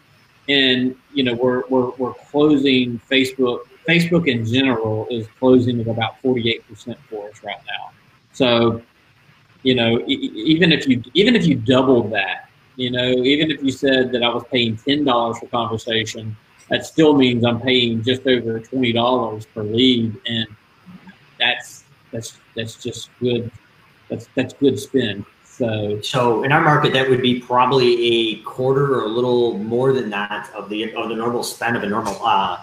And 0.49 0.95
you 1.13 1.23
know, 1.23 1.35
we're 1.35 1.61
we're 1.69 1.91
we're 1.91 2.13
closing 2.31 2.99
Facebook. 3.09 3.59
Facebook 3.87 4.27
in 4.27 4.45
general 4.45 5.07
is 5.11 5.27
closing 5.39 5.79
at 5.79 5.87
about 5.87 6.19
48 6.21 6.67
percent 6.67 6.97
for 7.09 7.29
us 7.29 7.43
right 7.43 7.61
now. 7.67 7.91
So, 8.33 8.81
you 9.61 9.75
know, 9.75 9.99
e- 10.07 10.13
e- 10.13 10.43
even 10.53 10.71
if 10.71 10.87
you 10.87 11.03
even 11.13 11.35
if 11.35 11.45
you 11.45 11.55
doubled 11.55 12.11
that, 12.13 12.49
you 12.75 12.91
know, 12.91 13.09
even 13.11 13.51
if 13.51 13.61
you 13.63 13.71
said 13.71 14.11
that 14.11 14.23
I 14.23 14.29
was 14.29 14.43
paying 14.51 14.77
ten 14.77 15.03
dollars 15.05 15.39
for 15.39 15.47
conversation, 15.47 16.35
that 16.69 16.85
still 16.85 17.13
means 17.15 17.45
I'm 17.45 17.61
paying 17.61 18.03
just 18.03 18.25
over 18.27 18.59
twenty 18.59 18.91
dollars 18.91 19.45
per 19.45 19.63
lead, 19.63 20.15
and 20.25 20.47
that's 21.39 21.83
that's 22.11 22.37
that's 22.55 22.81
just 22.81 23.09
good. 23.19 23.51
That's 24.09 24.27
that's 24.35 24.53
good 24.53 24.79
spend. 24.79 25.25
So 25.45 26.01
So 26.01 26.43
in 26.43 26.51
our 26.51 26.61
market, 26.61 26.93
that 26.93 27.07
would 27.09 27.21
be 27.21 27.39
probably 27.39 28.07
a 28.07 28.35
quarter 28.41 28.95
or 28.95 29.03
a 29.03 29.07
little 29.07 29.57
more 29.59 29.93
than 29.93 30.09
that 30.09 30.49
of 30.55 30.69
the 30.69 30.93
of 30.95 31.09
the 31.09 31.15
normal 31.15 31.43
spend 31.43 31.77
of 31.77 31.83
a 31.83 31.87
normal 31.87 32.17
uh, 32.25 32.59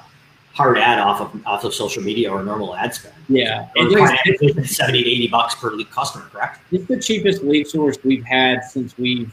hard 0.53 0.77
ad 0.79 0.99
off 0.99 1.21
of 1.21 1.47
off 1.47 1.63
of 1.65 1.73
social 1.73 2.03
media 2.03 2.31
or 2.31 2.43
normal 2.43 2.75
ad 2.75 2.93
spend. 2.95 3.15
yeah, 3.29 3.69
And 3.77 3.93
it's, 3.93 4.11
acquisition 4.11 4.59
is 4.59 4.77
70 4.77 5.05
to 5.05 5.09
80 5.09 5.29
bucks 5.29 5.55
per 5.55 5.71
lead 5.71 5.91
customer, 5.91 6.29
correct? 6.33 6.61
it's 6.73 6.87
the 6.87 6.99
cheapest 7.01 7.43
lead 7.45 7.69
source 7.69 7.97
we've 8.03 8.25
had 8.25 8.65
since 8.65 8.99
we've 8.99 9.33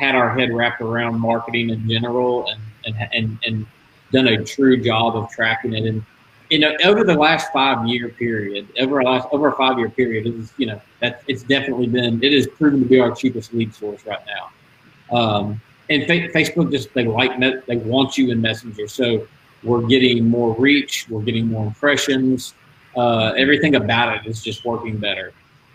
had 0.00 0.14
our 0.14 0.36
head 0.36 0.52
wrapped 0.52 0.80
around 0.80 1.20
marketing 1.20 1.70
in 1.70 1.88
general 1.88 2.48
and 2.48 2.60
and 2.86 3.08
and, 3.12 3.38
and 3.44 3.66
done 4.12 4.26
a 4.26 4.42
true 4.44 4.82
job 4.82 5.14
of 5.14 5.30
tracking 5.30 5.74
it. 5.74 5.84
And 5.84 6.02
you 6.48 6.58
know, 6.58 6.74
over 6.84 7.04
the 7.04 7.14
last 7.14 7.52
five 7.52 7.86
year 7.86 8.08
period, 8.08 8.66
over 8.80 9.00
a 9.00 9.04
last 9.04 9.28
over 9.30 9.48
a 9.48 9.56
five 9.56 9.78
year 9.78 9.90
period, 9.90 10.26
it 10.26 10.34
is 10.34 10.52
you 10.56 10.66
know 10.66 10.80
that 11.00 11.22
it's 11.28 11.42
definitely 11.42 11.86
been 11.86 12.22
it 12.24 12.32
is 12.32 12.46
proven 12.46 12.82
to 12.82 12.88
be 12.88 12.98
our 12.98 13.14
cheapest 13.14 13.52
lead 13.52 13.74
source 13.74 14.04
right 14.06 14.24
now. 14.26 15.16
Um, 15.16 15.60
and 15.90 16.04
fa- 16.04 16.32
Facebook 16.32 16.70
just 16.70 16.92
they 16.94 17.04
like 17.04 17.38
me- 17.38 17.60
they 17.66 17.76
want 17.76 18.16
you 18.16 18.30
in 18.30 18.40
Messenger, 18.40 18.88
so 18.88 19.28
we're 19.62 19.86
getting 19.86 20.26
more 20.28 20.54
reach, 20.54 21.06
we're 21.10 21.22
getting 21.22 21.46
more 21.46 21.66
impressions. 21.66 22.54
Uh, 22.96 23.32
everything 23.36 23.74
about 23.76 24.16
it 24.16 24.26
is 24.26 24.42
just 24.42 24.64
working 24.64 24.96
better. 24.96 25.32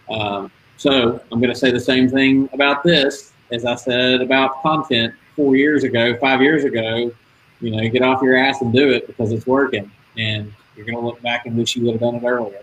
Um, 0.10 0.52
so 0.78 1.22
I'm 1.32 1.40
going 1.40 1.54
to 1.54 1.60
say 1.60 1.72
the 1.72 1.80
same 1.80 2.10
thing 2.10 2.50
about 2.52 2.84
this. 2.84 3.32
As 3.52 3.66
I 3.66 3.76
said 3.76 4.22
about 4.22 4.62
content 4.62 5.14
four 5.36 5.56
years 5.56 5.84
ago, 5.84 6.18
five 6.18 6.42
years 6.42 6.64
ago, 6.64 7.12
you 7.62 7.72
know, 7.72 7.88
get 7.90 8.02
off 8.02 8.22
your 8.22 8.36
ass 8.36 8.62
and 8.62 8.74
do 8.74 8.92
it 8.92 9.08
because 9.08 9.32
it's 9.32 9.46
working. 9.48 9.92
And 10.18 10.54
you're 10.76 10.86
going 10.86 10.98
to 10.98 11.06
look 11.06 11.22
back 11.22 11.46
and 11.46 11.58
wish 11.58 11.76
you 11.76 11.86
would 11.86 11.94
have 11.94 12.02
done 12.02 12.16
it 12.16 12.24
earlier. 12.24 12.62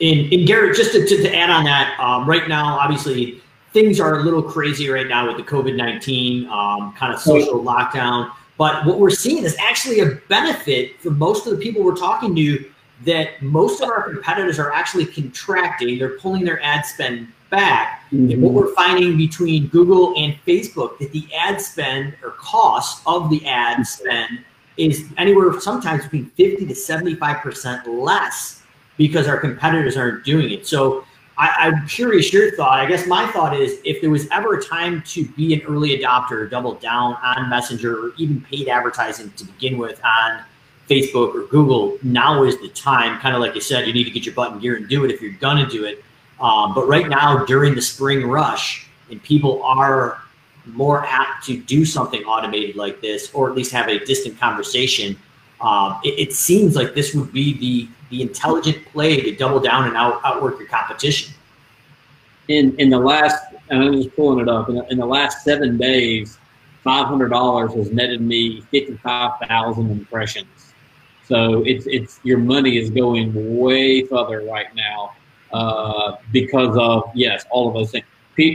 And, 0.00 0.32
and 0.32 0.46
Garrett, 0.46 0.76
just 0.76 0.92
to, 0.92 1.06
to, 1.06 1.22
to 1.22 1.36
add 1.36 1.50
on 1.50 1.64
that, 1.64 1.98
um, 2.00 2.28
right 2.28 2.48
now, 2.48 2.78
obviously, 2.78 3.42
things 3.72 4.00
are 4.00 4.20
a 4.20 4.22
little 4.22 4.42
crazy 4.42 4.88
right 4.88 5.06
now 5.06 5.26
with 5.26 5.36
the 5.36 5.42
COVID 5.42 5.76
19 5.76 6.48
um, 6.48 6.94
kind 6.94 7.12
of 7.12 7.20
social 7.20 7.62
lockdown. 7.62 8.30
But 8.56 8.86
what 8.86 8.98
we're 8.98 9.10
seeing 9.10 9.44
is 9.44 9.56
actually 9.60 10.00
a 10.00 10.16
benefit 10.28 11.00
for 11.00 11.10
most 11.10 11.46
of 11.46 11.56
the 11.56 11.62
people 11.62 11.84
we're 11.84 11.96
talking 11.96 12.34
to 12.34 12.70
that 13.04 13.40
most 13.40 13.80
of 13.80 13.88
our 13.88 14.10
competitors 14.10 14.58
are 14.58 14.72
actually 14.72 15.06
contracting. 15.06 15.98
They're 15.98 16.18
pulling 16.18 16.44
their 16.44 16.60
ad 16.62 16.84
spend 16.84 17.28
back. 17.50 18.04
Mm-hmm. 18.12 18.32
And 18.32 18.42
what 18.42 18.52
we're 18.52 18.74
finding 18.74 19.16
between 19.16 19.68
Google 19.68 20.14
and 20.16 20.34
Facebook 20.46 20.98
that 20.98 21.12
the 21.12 21.26
ad 21.34 21.60
spend 21.60 22.14
or 22.22 22.30
cost 22.32 23.02
of 23.06 23.30
the 23.30 23.46
ad 23.46 23.86
spend 23.86 24.44
is 24.76 25.06
anywhere 25.16 25.58
sometimes 25.60 26.04
between 26.04 26.26
50 26.30 26.66
to 26.66 26.74
75% 26.74 27.86
less 28.00 28.62
because 28.96 29.28
our 29.28 29.38
competitors 29.38 29.96
aren't 29.96 30.24
doing 30.24 30.50
it. 30.50 30.66
So 30.66 31.04
I, 31.38 31.68
am 31.68 31.86
curious 31.86 32.32
your 32.32 32.54
thought. 32.56 32.80
I 32.80 32.86
guess 32.86 33.06
my 33.06 33.26
thought 33.30 33.56
is 33.56 33.78
if 33.84 34.00
there 34.00 34.10
was 34.10 34.28
ever 34.30 34.58
a 34.58 34.62
time 34.62 35.02
to 35.06 35.24
be 35.24 35.54
an 35.54 35.62
early 35.62 35.96
adopter 35.96 36.50
double 36.50 36.74
down 36.74 37.14
on 37.22 37.48
Messenger 37.48 38.06
or 38.06 38.12
even 38.16 38.40
paid 38.40 38.68
advertising 38.68 39.30
to 39.32 39.44
begin 39.44 39.78
with 39.78 40.04
on 40.04 40.42
Facebook 40.88 41.34
or 41.34 41.46
Google, 41.46 41.96
now 42.02 42.42
is 42.42 42.58
the 42.60 42.68
time. 42.70 43.20
Kind 43.20 43.36
of 43.36 43.40
like 43.40 43.54
you 43.54 43.60
said, 43.60 43.86
you 43.86 43.92
need 43.92 44.04
to 44.04 44.10
get 44.10 44.26
your 44.26 44.34
button 44.34 44.58
gear 44.58 44.76
and 44.76 44.88
do 44.88 45.04
it 45.04 45.12
if 45.12 45.22
you're 45.22 45.32
going 45.32 45.64
to 45.64 45.70
do 45.70 45.84
it. 45.84 46.04
Um, 46.40 46.74
but 46.74 46.86
right 46.86 47.08
now, 47.08 47.44
during 47.44 47.74
the 47.74 47.82
spring 47.82 48.26
rush, 48.26 48.86
and 49.10 49.22
people 49.22 49.62
are 49.62 50.22
more 50.66 51.04
apt 51.04 51.44
to 51.46 51.56
do 51.56 51.84
something 51.84 52.22
automated 52.24 52.76
like 52.76 53.00
this, 53.00 53.32
or 53.32 53.48
at 53.50 53.56
least 53.56 53.72
have 53.72 53.88
a 53.88 53.98
distant 54.04 54.38
conversation, 54.38 55.16
um, 55.60 55.98
it, 56.04 56.18
it, 56.18 56.32
seems 56.32 56.76
like 56.76 56.94
this 56.94 57.14
would 57.14 57.32
be 57.32 57.58
the 57.58 57.88
the 58.10 58.22
intelligent 58.22 58.86
play 58.86 59.20
to 59.20 59.34
double 59.34 59.58
down 59.60 59.86
and 59.86 59.96
out, 59.96 60.20
outwork 60.24 60.58
your 60.58 60.68
competition. 60.68 61.34
In 62.46 62.76
in 62.78 62.90
the 62.90 62.98
last, 62.98 63.42
I'm 63.70 63.92
just 63.94 64.14
pulling 64.14 64.40
it 64.40 64.48
up. 64.48 64.68
In 64.68 64.76
the, 64.76 64.86
in 64.92 64.98
the 64.98 65.06
last 65.06 65.42
seven 65.42 65.76
days, 65.76 66.38
five 66.84 67.06
hundred 67.06 67.30
dollars 67.30 67.74
has 67.74 67.90
netted 67.90 68.20
me 68.20 68.60
fifty 68.70 68.96
five 68.98 69.32
thousand 69.48 69.90
impressions. 69.90 70.74
So 71.24 71.64
it's 71.66 71.86
it's 71.88 72.20
your 72.22 72.38
money 72.38 72.78
is 72.78 72.90
going 72.90 73.58
way 73.58 74.02
further 74.02 74.42
right 74.42 74.72
now 74.76 75.14
uh, 75.52 76.16
because 76.32 76.76
of 76.76 77.10
yes, 77.14 77.44
all 77.50 77.68
of 77.68 77.74
those 77.74 77.90
things. 77.90 78.04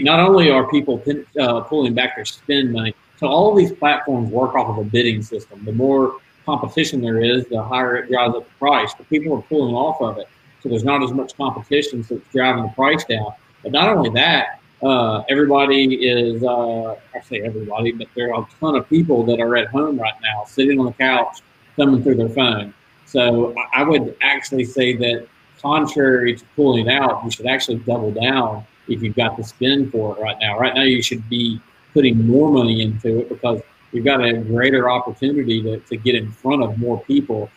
Not 0.04 0.20
only 0.20 0.50
are 0.50 0.70
people 0.70 0.98
pin, 0.98 1.26
uh, 1.40 1.62
pulling 1.62 1.94
back 1.94 2.16
their 2.16 2.26
spend 2.26 2.72
money, 2.72 2.96
so 3.18 3.28
all 3.28 3.52
of 3.52 3.58
these 3.58 3.74
platforms 3.74 4.32
work 4.32 4.56
off 4.56 4.70
of 4.70 4.78
a 4.78 4.90
bidding 4.90 5.22
system. 5.22 5.64
The 5.66 5.74
more 5.74 6.18
competition 6.46 7.02
there 7.02 7.22
is, 7.22 7.46
the 7.48 7.62
higher 7.62 7.98
it 7.98 8.10
drives 8.10 8.36
up 8.36 8.46
the 8.46 8.54
price. 8.60 8.94
But 8.98 9.10
people 9.10 9.36
are 9.38 9.42
pulling 9.42 9.76
off 9.76 10.02
of 10.02 10.18
it, 10.18 10.28
so 10.62 10.70
there's 10.70 10.84
not 10.84 11.04
as 11.04 11.12
much 11.12 11.36
competition, 11.36 12.04
so 12.04 12.16
it's 12.16 12.28
driving 12.32 12.64
the 12.64 12.70
price 12.70 13.04
down. 13.06 13.34
But 13.62 13.72
not 13.72 13.90
only 13.90 14.10
that, 14.12 14.60
uh, 14.82 15.24
everybody 15.30 15.96
is, 16.06 16.44
uh, 16.44 16.92
I 16.92 17.22
say 17.28 17.42
everybody, 17.42 17.92
but 17.94 18.08
there 18.16 18.34
are 18.34 18.44
a 18.44 18.48
ton 18.60 18.76
of 18.76 18.90
people 18.90 19.24
that 19.24 19.40
are 19.40 19.56
at 19.56 19.68
home 19.70 19.98
right 19.98 20.14
now, 20.22 20.44
sitting 20.46 20.80
on 20.80 20.86
the 20.86 20.94
couch, 20.94 21.40
thumbing 21.78 22.04
through 22.04 22.16
their 22.16 22.30
phone. 22.30 22.74
So 23.06 23.56
I 23.74 23.84
would 23.84 24.18
actually 24.22 24.66
say 24.66 24.96
that 24.98 25.28
contrary 25.64 26.36
to 26.36 26.46
pulling 26.56 26.90
out, 26.90 27.24
you 27.26 27.32
should 27.32 27.48
actually 27.48 27.78
double 27.78 28.12
down 28.12 28.66
if 28.88 29.02
you've 29.02 29.16
got 29.16 29.38
the 29.38 29.44
spend 29.44 29.92
for 29.92 30.16
it 30.16 30.22
right 30.22 30.38
now. 30.40 30.60
Right 30.60 30.76
now, 30.76 30.84
you 30.84 31.02
should 31.02 31.28
be 31.30 31.60
putting 31.94 32.28
more 32.28 32.52
money 32.52 32.82
into 32.82 33.22
it 33.22 33.30
because 33.30 33.62
you've 33.92 34.06
got 34.06 34.24
a 34.24 34.34
greater 34.34 34.92
opportunity 34.92 35.64
to, 35.64 35.80
to 35.80 35.98
get 35.98 36.16
in 36.16 36.32
front 36.32 36.62
of 36.62 36.78
more 36.78 37.02
people, 37.04 37.50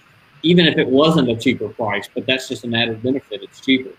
even 0.42 0.66
if 0.66 0.78
it 0.78 0.88
wasn't 0.88 1.28
a 1.28 1.36
cheaper 1.36 1.68
price. 1.68 2.08
But 2.14 2.26
that's 2.26 2.48
just 2.48 2.64
an 2.64 2.74
added 2.74 3.02
benefit. 3.02 3.42
It's 3.42 3.60
cheaper. 3.60 3.90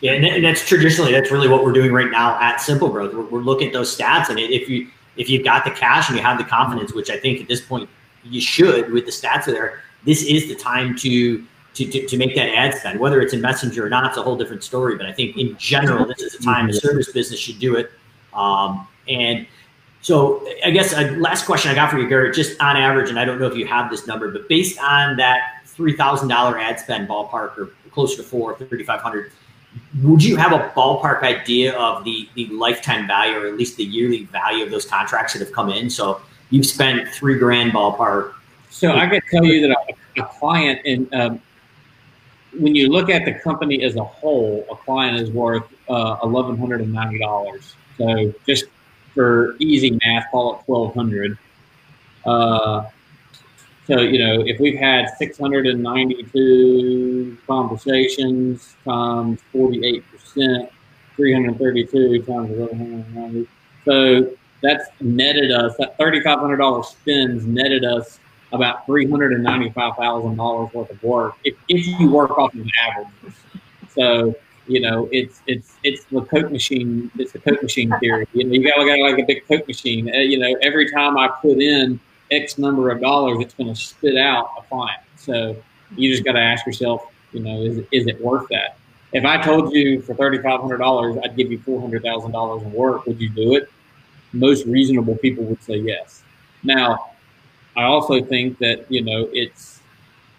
Yeah, 0.00 0.12
and 0.12 0.44
that's 0.44 0.66
traditionally 0.66 1.12
that's 1.12 1.30
really 1.30 1.48
what 1.48 1.64
we're 1.64 1.72
doing 1.72 1.92
right 1.92 2.10
now 2.10 2.38
at 2.40 2.60
Simple 2.60 2.88
Growth. 2.88 3.14
We're, 3.14 3.24
we're 3.24 3.40
looking 3.40 3.68
at 3.68 3.72
those 3.72 3.96
stats, 3.96 4.28
and 4.28 4.38
if 4.38 4.68
you 4.68 4.88
if 5.16 5.28
you've 5.28 5.44
got 5.44 5.64
the 5.64 5.70
cash 5.70 6.08
and 6.08 6.16
you 6.16 6.22
have 6.22 6.38
the 6.38 6.44
confidence, 6.44 6.92
which 6.92 7.10
I 7.10 7.18
think 7.18 7.40
at 7.40 7.48
this 7.48 7.60
point 7.60 7.88
you 8.24 8.40
should, 8.40 8.92
with 8.92 9.06
the 9.06 9.10
stats 9.10 9.46
there, 9.46 9.82
this 10.04 10.22
is 10.22 10.48
the 10.48 10.54
time 10.54 10.96
to 10.98 11.44
to, 11.74 11.84
to, 11.84 12.06
to, 12.06 12.16
make 12.16 12.34
that 12.34 12.48
ad 12.48 12.74
spend. 12.74 12.98
Whether 12.98 13.20
it's 13.20 13.32
in 13.32 13.40
Messenger 13.40 13.86
or 13.86 13.88
not, 13.88 14.06
it's 14.06 14.16
a 14.16 14.22
whole 14.22 14.36
different 14.36 14.64
story. 14.64 14.96
But 14.96 15.06
I 15.06 15.12
think 15.12 15.36
in 15.36 15.56
general, 15.56 16.06
this 16.06 16.20
is 16.20 16.34
a 16.34 16.42
time 16.42 16.66
the 16.66 16.72
service 16.72 17.12
business 17.12 17.38
should 17.38 17.58
do 17.58 17.76
it. 17.76 17.90
Um, 18.32 18.86
and 19.08 19.46
so 20.02 20.46
I 20.64 20.70
guess 20.70 20.94
a 20.94 21.10
last 21.16 21.44
question 21.44 21.70
I 21.70 21.74
got 21.74 21.90
for 21.90 21.98
you, 21.98 22.08
Garrett, 22.08 22.34
just 22.34 22.60
on 22.60 22.76
average, 22.76 23.10
and 23.10 23.18
I 23.18 23.24
don't 23.24 23.38
know 23.38 23.46
if 23.46 23.56
you 23.56 23.66
have 23.66 23.90
this 23.90 24.06
number, 24.06 24.30
but 24.30 24.48
based 24.48 24.78
on 24.80 25.16
that 25.16 25.62
$3,000 25.66 26.30
ad 26.62 26.80
spend 26.80 27.08
ballpark 27.08 27.58
or 27.58 27.70
closer 27.90 28.16
to 28.16 28.22
four, 28.22 28.56
3,500, 28.56 29.32
would 30.02 30.24
you 30.24 30.36
have 30.36 30.52
a 30.52 30.70
ballpark 30.70 31.22
idea 31.22 31.76
of 31.76 32.04
the, 32.04 32.28
the 32.34 32.46
lifetime 32.46 33.06
value 33.06 33.36
or 33.38 33.46
at 33.46 33.56
least 33.56 33.76
the 33.76 33.84
yearly 33.84 34.24
value 34.26 34.64
of 34.64 34.70
those 34.70 34.86
contracts 34.86 35.34
that 35.34 35.40
have 35.40 35.52
come 35.52 35.70
in? 35.70 35.90
So 35.90 36.20
you've 36.50 36.66
spent 36.66 37.08
three 37.08 37.38
grand 37.38 37.72
ballpark. 37.72 38.34
So 38.70 38.92
I 38.92 39.06
can 39.06 39.20
tell 39.30 39.44
you 39.44 39.68
that 39.68 39.76
a, 40.16 40.22
a 40.22 40.26
client 40.26 40.80
in, 40.84 41.08
um, 41.12 41.40
when 42.58 42.74
you 42.74 42.88
look 42.88 43.10
at 43.10 43.24
the 43.24 43.34
company 43.34 43.82
as 43.82 43.96
a 43.96 44.04
whole, 44.04 44.66
a 44.70 44.76
client 44.76 45.20
is 45.20 45.30
worth 45.30 45.64
uh, 45.88 46.18
$1,190. 46.20 47.74
So 47.98 48.34
just 48.46 48.64
for 49.14 49.56
easy 49.58 49.98
math, 50.04 50.30
call 50.30 50.54
it 50.54 50.64
twelve 50.64 50.94
hundred. 50.94 51.36
Uh, 52.24 52.86
so 53.86 54.00
you 54.00 54.18
know, 54.18 54.42
if 54.46 54.60
we've 54.60 54.78
had 54.78 55.10
six 55.18 55.38
hundred 55.38 55.66
and 55.66 55.82
ninety-two 55.82 57.36
conversations 57.46 58.76
times 58.84 59.40
forty-eight 59.52 60.04
percent, 60.10 60.70
three 61.16 61.32
hundred 61.32 61.58
thirty-two 61.58 62.22
times 62.22 62.50
eleven 62.56 62.78
hundred 62.78 63.14
ninety. 63.14 63.48
So 63.84 64.36
that's 64.62 64.88
netted 65.00 65.50
us. 65.50 65.76
That 65.78 65.98
thirty-five 65.98 66.38
hundred 66.38 66.58
dollars 66.58 66.88
spends 66.88 67.44
netted 67.44 67.84
us 67.84 68.19
about 68.52 68.86
three 68.86 69.08
hundred 69.08 69.32
and 69.32 69.42
ninety-five 69.42 69.96
thousand 69.96 70.36
dollars 70.36 70.72
worth 70.74 70.90
of 70.90 71.02
work 71.02 71.34
if, 71.44 71.54
if 71.68 71.86
you 71.86 72.10
work 72.10 72.36
off 72.38 72.54
of 72.54 72.66
averages. 72.82 73.38
So 73.94 74.34
you 74.66 74.80
know, 74.80 75.08
it's 75.10 75.42
it's 75.46 75.74
it's 75.82 76.04
the 76.04 76.20
Coke 76.22 76.52
machine. 76.52 77.10
It's 77.18 77.32
the 77.32 77.40
Coke 77.40 77.62
machine 77.62 77.92
theory. 77.98 78.28
You 78.32 78.44
know, 78.44 78.52
you 78.52 78.62
got 78.62 78.76
to 78.76 79.02
like 79.02 79.18
a 79.18 79.24
big 79.24 79.46
Coke 79.48 79.66
machine. 79.66 80.08
Uh, 80.08 80.18
you 80.18 80.38
know, 80.38 80.56
every 80.62 80.90
time 80.90 81.18
I 81.18 81.28
put 81.28 81.60
in 81.60 81.98
X 82.30 82.56
number 82.56 82.90
of 82.90 83.00
dollars, 83.00 83.38
it's 83.40 83.54
going 83.54 83.72
to 83.72 83.80
spit 83.80 84.16
out 84.16 84.50
a 84.58 84.62
client. 84.62 85.02
So 85.16 85.56
you 85.96 86.10
just 86.10 86.24
got 86.24 86.32
to 86.32 86.40
ask 86.40 86.64
yourself, 86.66 87.02
you 87.32 87.40
know, 87.40 87.62
is 87.62 87.78
is 87.90 88.06
it 88.06 88.20
worth 88.20 88.48
that? 88.50 88.76
If 89.12 89.24
I 89.24 89.42
told 89.42 89.72
you 89.72 90.02
for 90.02 90.14
thirty 90.14 90.38
five 90.38 90.60
hundred 90.60 90.78
dollars, 90.78 91.16
I'd 91.24 91.36
give 91.36 91.50
you 91.50 91.58
four 91.58 91.80
hundred 91.80 92.04
thousand 92.04 92.30
dollars 92.30 92.62
in 92.62 92.72
work, 92.72 93.06
would 93.06 93.20
you 93.20 93.28
do 93.30 93.56
it? 93.56 93.68
Most 94.32 94.66
reasonable 94.66 95.16
people 95.16 95.42
would 95.44 95.62
say 95.64 95.78
yes. 95.78 96.22
Now, 96.62 97.09
I 97.80 97.84
also 97.84 98.22
think 98.22 98.58
that 98.58 98.90
you 98.90 99.02
know 99.02 99.28
it's 99.32 99.80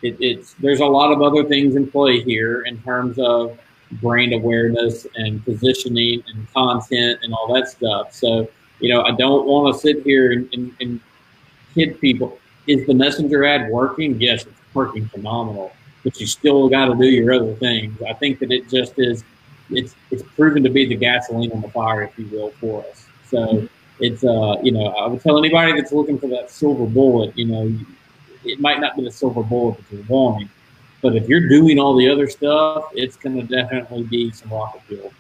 it, 0.02 0.18
it's 0.20 0.54
there's 0.56 0.80
a 0.80 0.86
lot 0.86 1.12
of 1.12 1.22
other 1.22 1.44
things 1.44 1.76
in 1.76 1.90
play 1.90 2.22
here 2.22 2.62
in 2.62 2.82
terms 2.84 3.18
of 3.20 3.58
brand 3.94 4.34
awareness 4.34 5.06
and 5.16 5.44
positioning 5.44 6.24
and 6.28 6.54
content 6.54 7.20
and 7.24 7.34
all 7.34 7.54
that 7.54 7.68
stuff. 7.68 8.14
So, 8.14 8.48
you 8.80 8.94
know, 8.94 9.02
I 9.04 9.12
don't 9.12 9.46
want 9.46 9.74
to 9.74 9.80
sit 9.80 10.04
here 10.04 10.32
and, 10.32 10.50
and, 10.54 10.74
and 10.80 11.00
kid 11.74 12.00
people. 12.00 12.40
Is 12.68 12.86
the 12.88 12.94
messenger 12.94 13.44
ad 13.44 13.70
working? 13.70 14.22
Yes, 14.22 14.46
it's 14.46 14.56
working 14.74 15.08
phenomenal, 15.08 15.74
but 16.04 16.20
you 16.20 16.28
still 16.28 16.70
got 16.70 16.86
to 16.86 16.96
do 16.96 17.06
your 17.06 17.34
other 17.34 17.56
things. 17.56 18.02
I 18.04 18.14
think 18.14 18.40
that 18.40 18.52
it 18.52 18.70
just 18.70 18.94
is. 18.98 19.24
It's 19.72 19.96
it's 20.12 20.24
proven 20.36 20.64
to 20.64 20.70
be 20.70 20.86
the 20.86 20.96
gasoline 20.96 21.52
on 21.54 21.62
the 21.62 21.70
fire, 21.70 22.04
if 22.04 22.18
you 22.20 22.28
will, 22.28 22.52
for 22.52 22.86
us. 22.86 23.08
So 23.30 23.68
it's 24.02 24.24
uh 24.24 24.58
you 24.62 24.72
know 24.72 24.88
I 24.88 25.08
would 25.08 25.22
tell 25.22 25.38
anybody 25.38 25.74
that's 25.74 25.92
looking 25.92 26.20
for 26.20 26.28
that 26.28 26.52
silver 26.52 26.86
bullet, 26.86 27.38
you 27.38 27.46
know, 27.46 27.74
it 28.44 28.60
might 28.60 28.80
not 28.80 28.96
be 28.96 29.04
the 29.04 29.12
silver 29.12 29.44
bullet 29.44 29.78
that 29.78 29.96
you're 29.96 30.06
wanting, 30.08 30.50
but 31.02 31.16
if 31.16 31.28
you're 31.28 31.48
doing 31.48 31.80
all 31.80 31.96
the 31.96 32.10
other 32.10 32.30
stuff, 32.30 32.86
it's 32.94 33.16
going 33.16 33.36
to 33.36 33.44
definitely 33.44 34.04
be 34.04 34.32
some 34.32 34.52
rocket 34.52 34.82
fuel. 34.84 35.14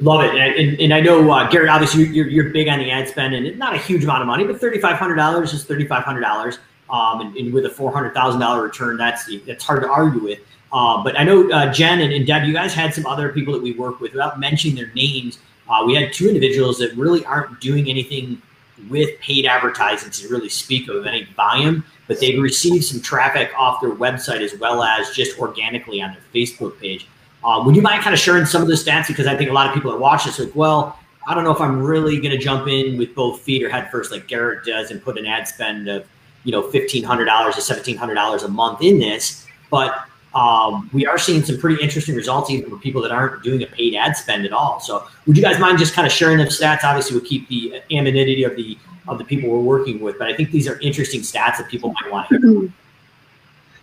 Love 0.00 0.24
it, 0.24 0.34
and, 0.34 0.80
and 0.80 0.94
I 0.94 1.00
know 1.00 1.30
uh, 1.30 1.48
Gary. 1.50 1.68
Obviously, 1.68 2.06
you're, 2.06 2.26
you're 2.26 2.50
big 2.50 2.68
on 2.68 2.78
the 2.78 2.90
ad 2.90 3.06
spend, 3.06 3.34
and 3.34 3.58
not 3.58 3.74
a 3.74 3.78
huge 3.78 4.02
amount 4.02 4.22
of 4.22 4.26
money, 4.26 4.44
but 4.44 4.60
thirty 4.60 4.80
five 4.80 4.96
hundred 4.96 5.16
dollars 5.16 5.52
is 5.52 5.64
thirty 5.64 5.86
five 5.86 6.04
hundred 6.04 6.22
dollars. 6.22 6.58
Um, 6.88 7.20
and, 7.20 7.36
and, 7.36 7.52
with 7.52 7.66
a 7.66 7.70
four 7.70 7.92
hundred 7.92 8.14
thousand 8.14 8.40
dollar 8.40 8.62
return, 8.62 8.96
that's 8.96 9.30
that's 9.46 9.62
hard 9.62 9.82
to 9.82 9.88
argue 9.88 10.20
with. 10.24 10.40
Uh, 10.72 11.04
but 11.04 11.18
I 11.18 11.24
know 11.24 11.50
uh, 11.50 11.72
Jen 11.72 12.00
and, 12.00 12.12
and, 12.12 12.26
Deb, 12.26 12.44
you 12.44 12.52
guys 12.52 12.72
had 12.72 12.94
some 12.94 13.06
other 13.06 13.28
people 13.28 13.52
that 13.52 13.62
we 13.62 13.72
work 13.72 14.00
with. 14.00 14.12
Without 14.12 14.40
mentioning 14.40 14.74
their 14.74 14.92
names, 14.94 15.38
uh, 15.70 15.82
we 15.86 15.94
had 15.94 16.12
two 16.12 16.28
individuals 16.28 16.78
that 16.78 16.94
really 16.96 17.24
aren't 17.24 17.58
doing 17.60 17.88
anything 17.88 18.42
with 18.90 19.18
paid 19.20 19.46
advertising 19.46 20.10
to 20.10 20.28
really 20.28 20.48
speak 20.48 20.88
of 20.88 21.06
any 21.06 21.24
volume 21.36 21.84
but 22.10 22.18
they've 22.18 22.42
received 22.42 22.84
some 22.84 23.00
traffic 23.00 23.52
off 23.56 23.80
their 23.80 23.92
website 23.92 24.40
as 24.40 24.58
well 24.58 24.82
as 24.82 25.10
just 25.10 25.38
organically 25.38 26.02
on 26.02 26.10
their 26.10 26.22
Facebook 26.34 26.76
page. 26.80 27.06
Uh, 27.44 27.62
would 27.64 27.76
you 27.76 27.82
mind 27.82 28.02
kind 28.02 28.12
of 28.12 28.18
sharing 28.18 28.44
some 28.44 28.60
of 28.60 28.66
the 28.66 28.74
stats? 28.74 29.06
Because 29.06 29.28
I 29.28 29.36
think 29.36 29.48
a 29.48 29.52
lot 29.52 29.68
of 29.68 29.74
people 29.74 29.92
that 29.92 30.00
watch 30.00 30.24
this 30.24 30.40
like, 30.40 30.56
well, 30.56 30.98
I 31.28 31.36
don't 31.36 31.44
know 31.44 31.52
if 31.52 31.60
I'm 31.60 31.80
really 31.80 32.16
going 32.16 32.32
to 32.32 32.38
jump 32.38 32.66
in 32.66 32.98
with 32.98 33.14
both 33.14 33.42
feet 33.42 33.62
or 33.62 33.68
head 33.68 33.92
first 33.92 34.10
like 34.10 34.26
Garrett 34.26 34.64
does 34.64 34.90
and 34.90 35.00
put 35.00 35.18
an 35.18 35.26
ad 35.26 35.46
spend 35.46 35.86
of, 35.86 36.04
you 36.42 36.50
know, 36.50 36.62
$1,500 36.62 37.04
to 37.04 37.94
$1,700 37.94 38.44
a 38.44 38.48
month 38.48 38.82
in 38.82 38.98
this. 38.98 39.46
But 39.70 39.94
um, 40.34 40.88
we 40.92 41.06
are 41.06 41.18
seeing 41.18 41.42
some 41.42 41.58
pretty 41.58 41.82
interesting 41.82 42.14
results 42.14 42.50
even 42.50 42.70
for 42.70 42.76
people 42.76 43.02
that 43.02 43.10
aren't 43.10 43.42
doing 43.42 43.62
a 43.62 43.66
paid 43.66 43.96
ad 43.96 44.16
spend 44.16 44.46
at 44.46 44.52
all. 44.52 44.78
So 44.80 45.06
would 45.26 45.36
you 45.36 45.42
guys 45.42 45.58
mind 45.58 45.78
just 45.78 45.94
kind 45.94 46.06
of 46.06 46.12
sharing 46.12 46.38
the 46.38 46.44
stats? 46.44 46.84
Obviously, 46.84 47.16
we'll 47.16 47.26
keep 47.26 47.48
the 47.48 47.82
anonymity 47.90 48.44
of 48.44 48.56
the 48.56 48.78
of 49.08 49.18
the 49.18 49.24
people 49.24 49.48
we're 49.48 49.58
working 49.58 49.98
with, 49.98 50.18
but 50.18 50.28
I 50.28 50.36
think 50.36 50.52
these 50.52 50.68
are 50.68 50.78
interesting 50.80 51.22
stats 51.22 51.58
that 51.58 51.68
people 51.68 51.92
might 52.00 52.12
want 52.12 52.28
to 52.28 52.38
hear. 52.38 52.72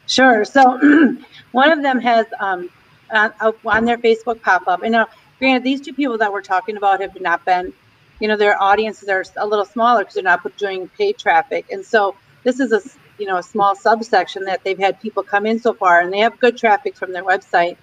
Sure. 0.06 0.46
So 0.46 1.18
one 1.52 1.72
of 1.72 1.82
them 1.82 2.00
has 2.00 2.26
um, 2.40 2.70
on, 3.12 3.34
on 3.66 3.84
their 3.84 3.98
Facebook 3.98 4.42
pop 4.42 4.68
up, 4.68 4.84
and 4.84 4.94
now 4.94 5.08
granted, 5.40 5.64
these 5.64 5.82
two 5.82 5.94
people 5.94 6.18
that 6.18 6.32
we're 6.32 6.42
talking 6.42 6.78
about 6.78 7.02
have 7.02 7.20
not 7.20 7.44
been, 7.44 7.74
you 8.22 8.30
know, 8.30 8.38
their 8.38 8.62
audiences 8.62 9.10
are 9.10 9.26
a 9.36 9.46
little 9.46 9.66
smaller 9.66 10.02
because 10.02 10.14
they're 10.14 10.24
not 10.24 10.58
doing 10.58 10.88
paid 10.98 11.18
traffic, 11.18 11.66
and 11.72 11.86
so 11.86 12.16
this 12.44 12.62
is 12.62 12.72
a 12.72 12.82
you 13.18 13.26
know 13.26 13.38
a 13.38 13.44
small 13.44 13.76
subsection 13.76 14.46
that 14.46 14.64
they've 14.64 14.78
had 14.78 15.00
people 15.02 15.24
come 15.24 15.46
in 15.46 15.60
so 15.60 15.74
far 15.74 16.02
and 16.02 16.12
they 16.12 16.20
have 16.20 16.40
good 16.40 16.58
traffic 16.58 16.96
from 16.96 17.12
their 17.12 17.24
website. 17.24 17.78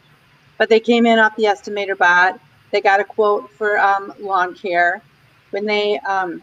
But 0.59 0.69
they 0.69 0.81
came 0.81 1.07
in 1.07 1.19
off 1.19 1.35
the 1.37 1.45
estimator 1.45 1.99
bot. 1.99 2.39
They 2.71 2.81
got 2.81 3.01
a 3.01 3.05
quote 3.05 3.51
for 3.53 3.79
um, 3.79 4.13
lawn 4.21 4.55
care. 4.55 5.03
When 5.51 5.67
they 5.67 5.99
um, 6.01 6.43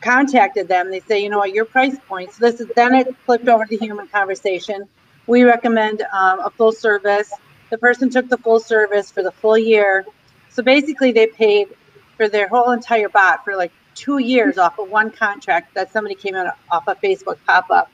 contacted 0.00 0.68
them 0.68 0.90
they 0.90 1.00
say 1.00 1.22
you 1.22 1.30
know 1.30 1.38
what? 1.38 1.52
Your 1.52 1.64
price 1.64 1.96
point 2.08 2.32
so 2.32 2.50
this 2.50 2.60
is 2.60 2.68
then 2.74 2.94
it 2.94 3.16
flipped 3.24 3.48
over 3.48 3.64
to 3.64 3.76
human 3.76 4.08
conversation. 4.08 4.88
We 5.26 5.44
recommend 5.44 6.02
um, 6.12 6.40
a 6.40 6.50
full 6.50 6.72
service. 6.72 7.32
The 7.70 7.78
person 7.78 8.10
took 8.10 8.28
the 8.28 8.38
full 8.38 8.60
service 8.60 9.10
for 9.10 9.22
the 9.22 9.32
full 9.32 9.56
year. 9.56 10.04
So 10.50 10.62
basically 10.62 11.12
they 11.12 11.28
paid 11.28 11.68
for 12.16 12.28
their 12.28 12.48
whole 12.48 12.72
entire 12.72 13.08
bot 13.08 13.44
for 13.44 13.56
like 13.56 13.72
two 13.94 14.18
years 14.18 14.58
off 14.58 14.78
of 14.78 14.90
one 14.90 15.10
contract 15.10 15.74
that 15.74 15.92
somebody 15.92 16.14
came 16.14 16.34
in 16.34 16.48
off 16.70 16.88
a 16.88 16.94
Facebook 16.96 17.38
pop 17.46 17.70
up. 17.70 17.90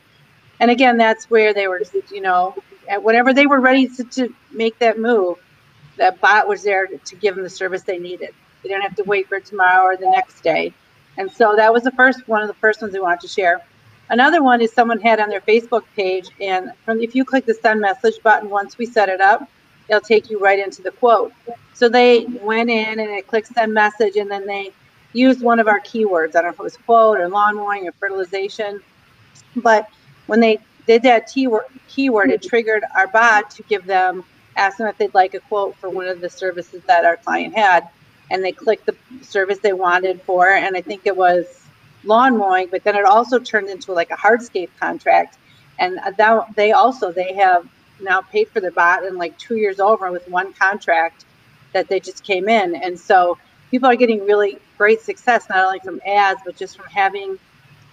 And 0.60 0.70
again, 0.70 0.96
that's 0.96 1.30
where 1.30 1.54
they 1.54 1.68
were, 1.68 1.82
you 2.10 2.20
know, 2.20 2.54
whenever 3.02 3.32
they 3.32 3.46
were 3.46 3.60
ready 3.60 3.88
to, 3.88 4.04
to 4.04 4.34
make 4.52 4.78
that 4.78 4.98
move, 4.98 5.38
that 5.96 6.20
bot 6.20 6.48
was 6.48 6.62
there 6.62 6.86
to 6.86 7.16
give 7.16 7.34
them 7.34 7.44
the 7.44 7.50
service 7.50 7.82
they 7.82 7.98
needed. 7.98 8.30
They 8.62 8.68
didn't 8.68 8.82
have 8.82 8.96
to 8.96 9.04
wait 9.04 9.28
for 9.28 9.40
tomorrow 9.40 9.84
or 9.84 9.96
the 9.96 10.10
next 10.10 10.42
day. 10.42 10.72
And 11.16 11.30
so 11.30 11.54
that 11.56 11.72
was 11.72 11.82
the 11.82 11.90
first 11.92 12.26
one 12.28 12.42
of 12.42 12.48
the 12.48 12.54
first 12.54 12.80
ones 12.80 12.94
we 12.94 13.00
wanted 13.00 13.20
to 13.20 13.28
share. 13.28 13.60
Another 14.10 14.42
one 14.42 14.60
is 14.62 14.72
someone 14.72 15.00
had 15.00 15.20
on 15.20 15.28
their 15.28 15.42
Facebook 15.42 15.82
page, 15.94 16.30
and 16.40 16.72
from 16.84 17.00
if 17.00 17.14
you 17.14 17.24
click 17.24 17.44
the 17.44 17.54
send 17.54 17.80
message 17.80 18.22
button 18.22 18.48
once 18.48 18.78
we 18.78 18.86
set 18.86 19.08
it 19.08 19.20
up, 19.20 19.48
it'll 19.88 20.00
take 20.00 20.30
you 20.30 20.38
right 20.38 20.58
into 20.58 20.80
the 20.80 20.90
quote. 20.92 21.32
So 21.74 21.88
they 21.88 22.24
went 22.24 22.70
in 22.70 23.00
and 23.00 23.10
it 23.10 23.26
clicked 23.26 23.48
send 23.48 23.74
message, 23.74 24.16
and 24.16 24.30
then 24.30 24.46
they 24.46 24.72
used 25.12 25.42
one 25.42 25.58
of 25.58 25.68
our 25.68 25.80
keywords. 25.80 26.30
I 26.30 26.42
don't 26.42 26.44
know 26.44 26.50
if 26.50 26.60
it 26.60 26.62
was 26.62 26.76
quote 26.76 27.18
or 27.18 27.28
lawn 27.28 27.56
mowing 27.56 27.88
or 27.88 27.92
fertilization. 27.92 28.80
But 29.56 29.88
when 30.26 30.40
they 30.40 30.58
did 30.86 31.02
that 31.02 31.28
keyword, 31.28 32.30
it 32.30 32.42
triggered 32.42 32.84
our 32.96 33.06
bot 33.06 33.50
to 33.52 33.62
give 33.64 33.84
them, 33.86 34.24
ask 34.56 34.78
them 34.78 34.86
if 34.86 34.98
they'd 34.98 35.14
like 35.14 35.34
a 35.34 35.40
quote 35.40 35.76
for 35.76 35.88
one 35.90 36.06
of 36.06 36.20
the 36.20 36.30
services 36.30 36.82
that 36.86 37.04
our 37.04 37.16
client 37.16 37.54
had. 37.54 37.88
And 38.30 38.44
they 38.44 38.52
clicked 38.52 38.86
the 38.86 38.94
service 39.22 39.58
they 39.58 39.72
wanted 39.72 40.20
for, 40.22 40.50
and 40.50 40.76
I 40.76 40.82
think 40.82 41.06
it 41.06 41.16
was 41.16 41.46
lawn 42.04 42.36
mowing, 42.36 42.68
but 42.70 42.84
then 42.84 42.94
it 42.94 43.04
also 43.06 43.38
turned 43.38 43.68
into 43.70 43.92
like 43.92 44.10
a 44.10 44.16
hardscape 44.16 44.68
contract. 44.78 45.38
And 45.78 45.98
that 46.18 46.54
they 46.54 46.72
also, 46.72 47.10
they 47.10 47.32
have 47.34 47.66
now 48.00 48.20
paid 48.20 48.48
for 48.48 48.60
the 48.60 48.70
bot 48.70 49.04
in 49.04 49.16
like 49.16 49.36
two 49.38 49.56
years 49.56 49.80
over 49.80 50.12
with 50.12 50.28
one 50.28 50.52
contract 50.52 51.24
that 51.72 51.88
they 51.88 52.00
just 52.00 52.22
came 52.22 52.48
in. 52.48 52.74
And 52.74 52.98
so 52.98 53.38
people 53.70 53.88
are 53.88 53.96
getting 53.96 54.24
really 54.24 54.58
great 54.76 55.00
success, 55.00 55.48
not 55.48 55.64
only 55.64 55.80
from 55.80 56.00
ads, 56.06 56.40
but 56.44 56.56
just 56.56 56.76
from 56.76 56.86
having 56.86 57.38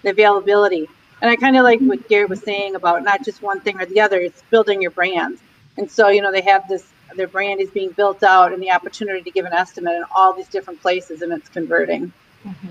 the 0.02 0.10
availability. 0.10 0.86
And 1.22 1.30
I 1.30 1.36
kind 1.36 1.56
of 1.56 1.64
like 1.64 1.80
what 1.80 2.08
Gary 2.08 2.26
was 2.26 2.42
saying 2.42 2.74
about 2.74 3.02
not 3.02 3.24
just 3.24 3.42
one 3.42 3.60
thing 3.60 3.80
or 3.80 3.86
the 3.86 4.00
other, 4.00 4.20
it's 4.20 4.42
building 4.50 4.82
your 4.82 4.90
brand. 4.90 5.38
And 5.78 5.90
so, 5.90 6.08
you 6.08 6.20
know, 6.20 6.30
they 6.30 6.42
have 6.42 6.68
this, 6.68 6.86
their 7.16 7.26
brand 7.26 7.60
is 7.60 7.70
being 7.70 7.90
built 7.92 8.22
out 8.22 8.52
and 8.52 8.62
the 8.62 8.70
opportunity 8.70 9.22
to 9.22 9.30
give 9.30 9.46
an 9.46 9.52
estimate 9.52 9.94
in 9.94 10.04
all 10.14 10.32
these 10.32 10.48
different 10.48 10.80
places 10.80 11.22
and 11.22 11.32
it's 11.32 11.48
converting. 11.48 12.12
Mm-hmm. 12.44 12.68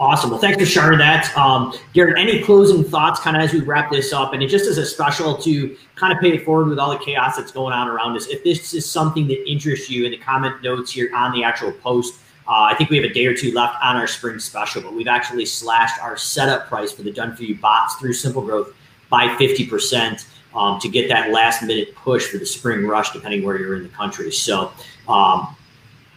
Awesome. 0.00 0.30
Well, 0.30 0.40
thanks 0.40 0.58
for 0.58 0.66
sharing 0.66 0.98
that. 0.98 1.36
Um, 1.36 1.72
Garrett, 1.92 2.18
any 2.18 2.42
closing 2.42 2.82
thoughts 2.82 3.20
kind 3.20 3.36
of 3.36 3.42
as 3.42 3.52
we 3.52 3.60
wrap 3.60 3.92
this 3.92 4.12
up? 4.12 4.32
And 4.32 4.42
it 4.42 4.48
just 4.48 4.66
as 4.66 4.76
a 4.76 4.84
special 4.84 5.36
to 5.38 5.76
kind 5.94 6.12
of 6.12 6.20
pay 6.20 6.32
it 6.32 6.44
forward 6.44 6.68
with 6.68 6.80
all 6.80 6.90
the 6.90 7.04
chaos 7.04 7.36
that's 7.36 7.52
going 7.52 7.72
on 7.72 7.86
around 7.86 8.16
us. 8.16 8.26
If 8.26 8.42
this 8.42 8.74
is 8.74 8.90
something 8.90 9.28
that 9.28 9.48
interests 9.48 9.88
you 9.88 10.04
in 10.04 10.10
the 10.10 10.16
comment 10.16 10.62
notes 10.62 10.90
here 10.90 11.14
on 11.14 11.32
the 11.32 11.44
actual 11.44 11.70
post, 11.70 12.14
uh, 12.46 12.68
I 12.70 12.74
think 12.74 12.90
we 12.90 12.96
have 12.96 13.10
a 13.10 13.12
day 13.12 13.26
or 13.26 13.34
two 13.34 13.52
left 13.52 13.82
on 13.82 13.96
our 13.96 14.06
spring 14.06 14.38
special, 14.38 14.82
but 14.82 14.92
we've 14.92 15.08
actually 15.08 15.46
slashed 15.46 16.00
our 16.02 16.16
setup 16.16 16.68
price 16.68 16.92
for 16.92 17.02
the 17.02 17.10
done 17.10 17.34
for 17.34 17.42
you 17.42 17.54
bots 17.56 17.94
through 17.96 18.12
Simple 18.12 18.42
Growth 18.42 18.74
by 19.08 19.28
50% 19.36 20.26
um, 20.54 20.78
to 20.80 20.88
get 20.88 21.08
that 21.08 21.30
last 21.30 21.62
minute 21.62 21.94
push 21.94 22.26
for 22.26 22.38
the 22.38 22.46
spring 22.46 22.86
rush, 22.86 23.12
depending 23.12 23.44
where 23.44 23.58
you're 23.58 23.76
in 23.76 23.82
the 23.82 23.88
country. 23.88 24.30
So, 24.30 24.72
um, 25.08 25.56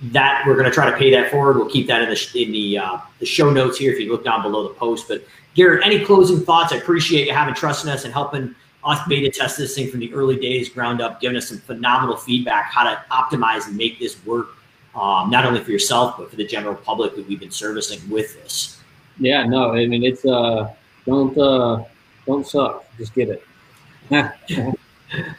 that 0.01 0.43
we're 0.45 0.53
going 0.53 0.65
to 0.65 0.71
try 0.71 0.89
to 0.89 0.95
pay 0.95 1.09
that 1.11 1.31
forward. 1.31 1.57
We'll 1.57 1.69
keep 1.69 1.87
that 1.87 2.03
in 2.03 2.09
the 2.09 2.43
in 2.43 2.51
the 2.51 2.77
uh, 2.77 2.97
the 3.19 3.25
show 3.25 3.49
notes 3.49 3.77
here 3.77 3.91
if 3.91 3.99
you 3.99 4.11
look 4.11 4.23
down 4.23 4.43
below 4.43 4.67
the 4.67 4.73
post. 4.75 5.07
But 5.07 5.23
Garrett, 5.55 5.83
any 5.83 6.05
closing 6.05 6.39
thoughts? 6.41 6.71
I 6.71 6.77
appreciate 6.77 7.25
you 7.25 7.33
having 7.33 7.55
trusting 7.55 7.89
us 7.89 8.03
and 8.03 8.13
helping 8.13 8.53
us 8.83 8.99
beta 9.07 9.29
test 9.29 9.57
this 9.57 9.75
thing 9.75 9.89
from 9.89 9.99
the 9.99 10.13
early 10.13 10.37
days, 10.37 10.69
ground 10.69 11.01
up, 11.01 11.19
giving 11.19 11.35
us 11.35 11.49
some 11.49 11.57
phenomenal 11.57 12.15
feedback 12.15 12.71
how 12.71 12.83
to 12.83 13.03
optimize 13.11 13.67
and 13.67 13.75
make 13.75 13.97
this 13.97 14.23
work 14.23 14.49
um, 14.97 15.29
not 15.29 15.45
only 15.45 15.63
for 15.63 15.71
yourself 15.71 16.15
but 16.17 16.29
for 16.29 16.35
the 16.35 16.45
general 16.45 16.75
public 16.75 17.15
that 17.15 17.27
we've 17.27 17.39
been 17.39 17.51
servicing 17.51 17.99
with 18.09 18.33
this. 18.41 18.79
Yeah, 19.19 19.45
no, 19.45 19.71
I 19.71 19.85
mean 19.87 20.03
it's 20.03 20.25
uh 20.25 20.73
don't 21.05 21.37
uh 21.37 21.83
don't 22.25 22.45
suck, 22.45 22.85
just 22.97 23.13
get 23.13 23.29
it. 23.29 23.43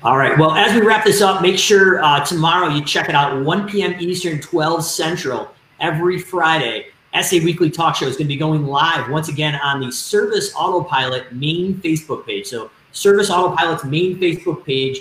All 0.02 0.16
right. 0.16 0.38
Well, 0.38 0.52
as 0.52 0.74
we 0.74 0.80
wrap 0.80 1.04
this 1.04 1.20
up, 1.20 1.42
make 1.42 1.58
sure 1.58 2.02
uh, 2.02 2.24
tomorrow 2.24 2.68
you 2.68 2.82
check 2.82 3.08
it 3.08 3.14
out 3.14 3.44
1 3.44 3.68
p.m. 3.68 3.94
Eastern, 3.98 4.40
12 4.40 4.82
Central, 4.84 5.54
every 5.80 6.18
Friday. 6.18 6.86
SA 7.20 7.36
Weekly 7.42 7.70
Talk 7.70 7.96
Show 7.96 8.06
is 8.06 8.16
going 8.16 8.26
to 8.26 8.34
be 8.34 8.36
going 8.36 8.66
live 8.66 9.10
once 9.10 9.28
again 9.28 9.54
on 9.56 9.80
the 9.80 9.90
Service 9.90 10.52
Autopilot 10.54 11.32
main 11.32 11.74
Facebook 11.76 12.26
page. 12.26 12.46
So, 12.46 12.70
Service 12.92 13.30
Autopilot's 13.30 13.84
main 13.84 14.18
Facebook 14.18 14.64
page, 14.64 15.00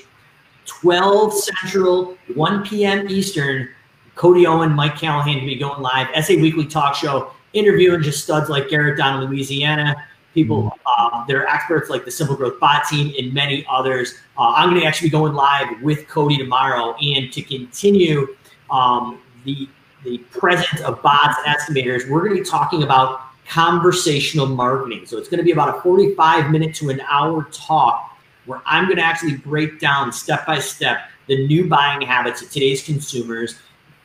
12 0.65 1.33
Central, 1.33 2.17
1 2.33 2.65
p.m. 2.65 3.09
Eastern. 3.09 3.69
Cody 4.17 4.47
Owen, 4.47 4.73
Mike 4.73 4.97
Callahan 4.97 5.39
to 5.39 5.45
be 5.45 5.55
going 5.55 5.81
live. 5.81 6.07
SA 6.25 6.33
Weekly 6.33 6.65
Talk 6.65 6.95
Show, 6.95 7.31
interviewing 7.53 8.01
just 8.01 8.23
studs 8.23 8.49
like 8.49 8.67
Garrett 8.67 8.97
down 8.97 9.21
in 9.21 9.29
Louisiana, 9.29 9.95
people 10.33 10.63
mm-hmm. 10.63 11.17
uh, 11.17 11.25
that 11.25 11.35
are 11.35 11.47
experts 11.47 11.89
like 11.89 12.03
the 12.03 12.11
Simple 12.11 12.35
Growth 12.35 12.59
Bot 12.59 12.83
team 12.89 13.13
and 13.17 13.31
many 13.31 13.65
others. 13.69 14.15
Uh, 14.37 14.53
I'm 14.55 14.69
going 14.69 14.81
to 14.81 14.87
actually 14.87 15.09
be 15.09 15.11
going 15.11 15.33
live 15.33 15.81
with 15.83 16.07
Cody 16.07 16.35
tomorrow, 16.35 16.95
and 16.95 17.31
to 17.31 17.41
continue 17.43 18.35
um, 18.71 19.19
the 19.45 19.69
the 20.03 20.17
presence 20.17 20.81
of 20.81 21.01
bots 21.01 21.37
and 21.45 21.55
estimators, 21.55 22.09
we're 22.09 22.21
going 22.21 22.37
to 22.37 22.43
be 22.43 22.49
talking 22.49 22.83
about 22.83 23.21
conversational 23.47 24.45
marketing. 24.45 25.05
So 25.05 25.17
it's 25.17 25.27
going 25.27 25.39
to 25.39 25.43
be 25.43 25.51
about 25.51 25.77
a 25.77 25.81
45 25.81 26.51
minute 26.51 26.75
to 26.75 26.89
an 26.89 27.01
hour 27.09 27.43
talk 27.51 28.17
where 28.45 28.61
I'm 28.65 28.85
going 28.85 28.97
to 28.97 29.03
actually 29.03 29.35
break 29.35 29.79
down 29.79 30.11
step 30.11 30.45
by 30.45 30.59
step 30.59 31.09
the 31.27 31.45
new 31.47 31.67
buying 31.67 32.01
habits 32.01 32.41
of 32.41 32.49
today's 32.51 32.83
consumers 32.83 33.59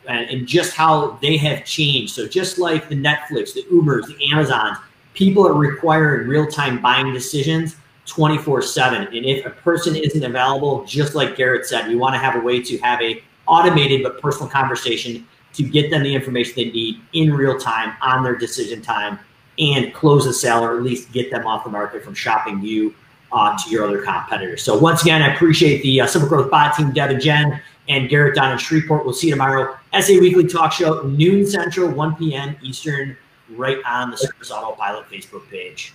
and, 0.09 0.29
and 0.31 0.47
just 0.47 0.75
how 0.75 1.19
they 1.23 1.37
have 1.37 1.65
changed. 1.65 2.15
So 2.15 2.27
just 2.27 2.59
like 2.59 2.88
the 2.88 2.97
Netflix, 2.97 3.55
the 3.55 3.65
Ubers, 3.71 4.07
the 4.07 4.33
Amazons, 4.33 4.79
people 5.15 5.47
are 5.47 5.55
requiring 5.55 6.29
real-time 6.29 6.81
buying 6.81 7.12
decisions 7.12 7.77
24-7 8.07 9.07
and 9.07 9.27
if 9.27 9.47
a 9.47 9.51
person 9.51 9.95
isn't 9.95 10.25
available 10.25 10.85
just 10.85 11.15
like 11.15 11.37
garrett 11.37 11.65
said 11.65 11.88
you 11.88 11.99
want 11.99 12.12
to 12.15 12.19
have 12.19 12.35
a 12.35 12.41
way 12.41 12.61
to 12.61 12.77
have 12.79 13.01
a 13.01 13.23
automated 13.47 14.03
but 14.03 14.21
personal 14.21 14.49
conversation 14.49 15.27
to 15.53 15.62
get 15.62 15.91
them 15.91 16.03
the 16.03 16.12
information 16.12 16.53
they 16.57 16.71
need 16.71 17.01
in 17.12 17.33
real 17.33 17.59
time 17.59 17.95
on 18.03 18.25
their 18.25 18.35
decision 18.35 18.83
time 18.83 19.19
and 19.59 19.95
close 19.95 20.25
the 20.25 20.33
sale 20.33 20.65
or 20.65 20.77
at 20.77 20.83
least 20.83 21.12
get 21.12 21.31
them 21.31 21.47
off 21.47 21.62
the 21.62 21.71
market 21.71 22.03
from 22.03 22.15
shopping 22.15 22.61
you 22.61 22.95
uh, 23.33 23.57
to 23.57 23.71
your 23.71 23.87
other 23.87 24.03
competitors. 24.03 24.62
So 24.62 24.77
once 24.77 25.03
again 25.03 25.23
i 25.23 25.35
appreciate 25.35 25.83
the 25.83 26.01
uh, 26.01 26.07
simple 26.07 26.29
growth 26.29 26.51
bot 26.51 26.77
team 26.77 26.93
deb 26.93 27.11
and 27.11 27.21
jen 27.21 27.61
and 27.88 28.09
garrett 28.09 28.35
down 28.35 28.53
in 28.53 28.59
shreveport. 28.59 29.05
We'll 29.05 29.15
see 29.15 29.29
you 29.29 29.35
tomorrow 29.35 29.77
sa 30.01 30.13
weekly 30.21 30.47
talk 30.47 30.73
show 30.73 31.03
noon 31.03 31.47
central 31.47 31.91
1 31.91 32.17
p.m 32.17 32.57
eastern 32.63 33.17
right 33.51 33.79
on 33.87 34.11
the 34.11 34.17
Service 34.17 34.51
Autopilot 34.51 35.07
Facebook 35.09 35.49
page. 35.51 35.93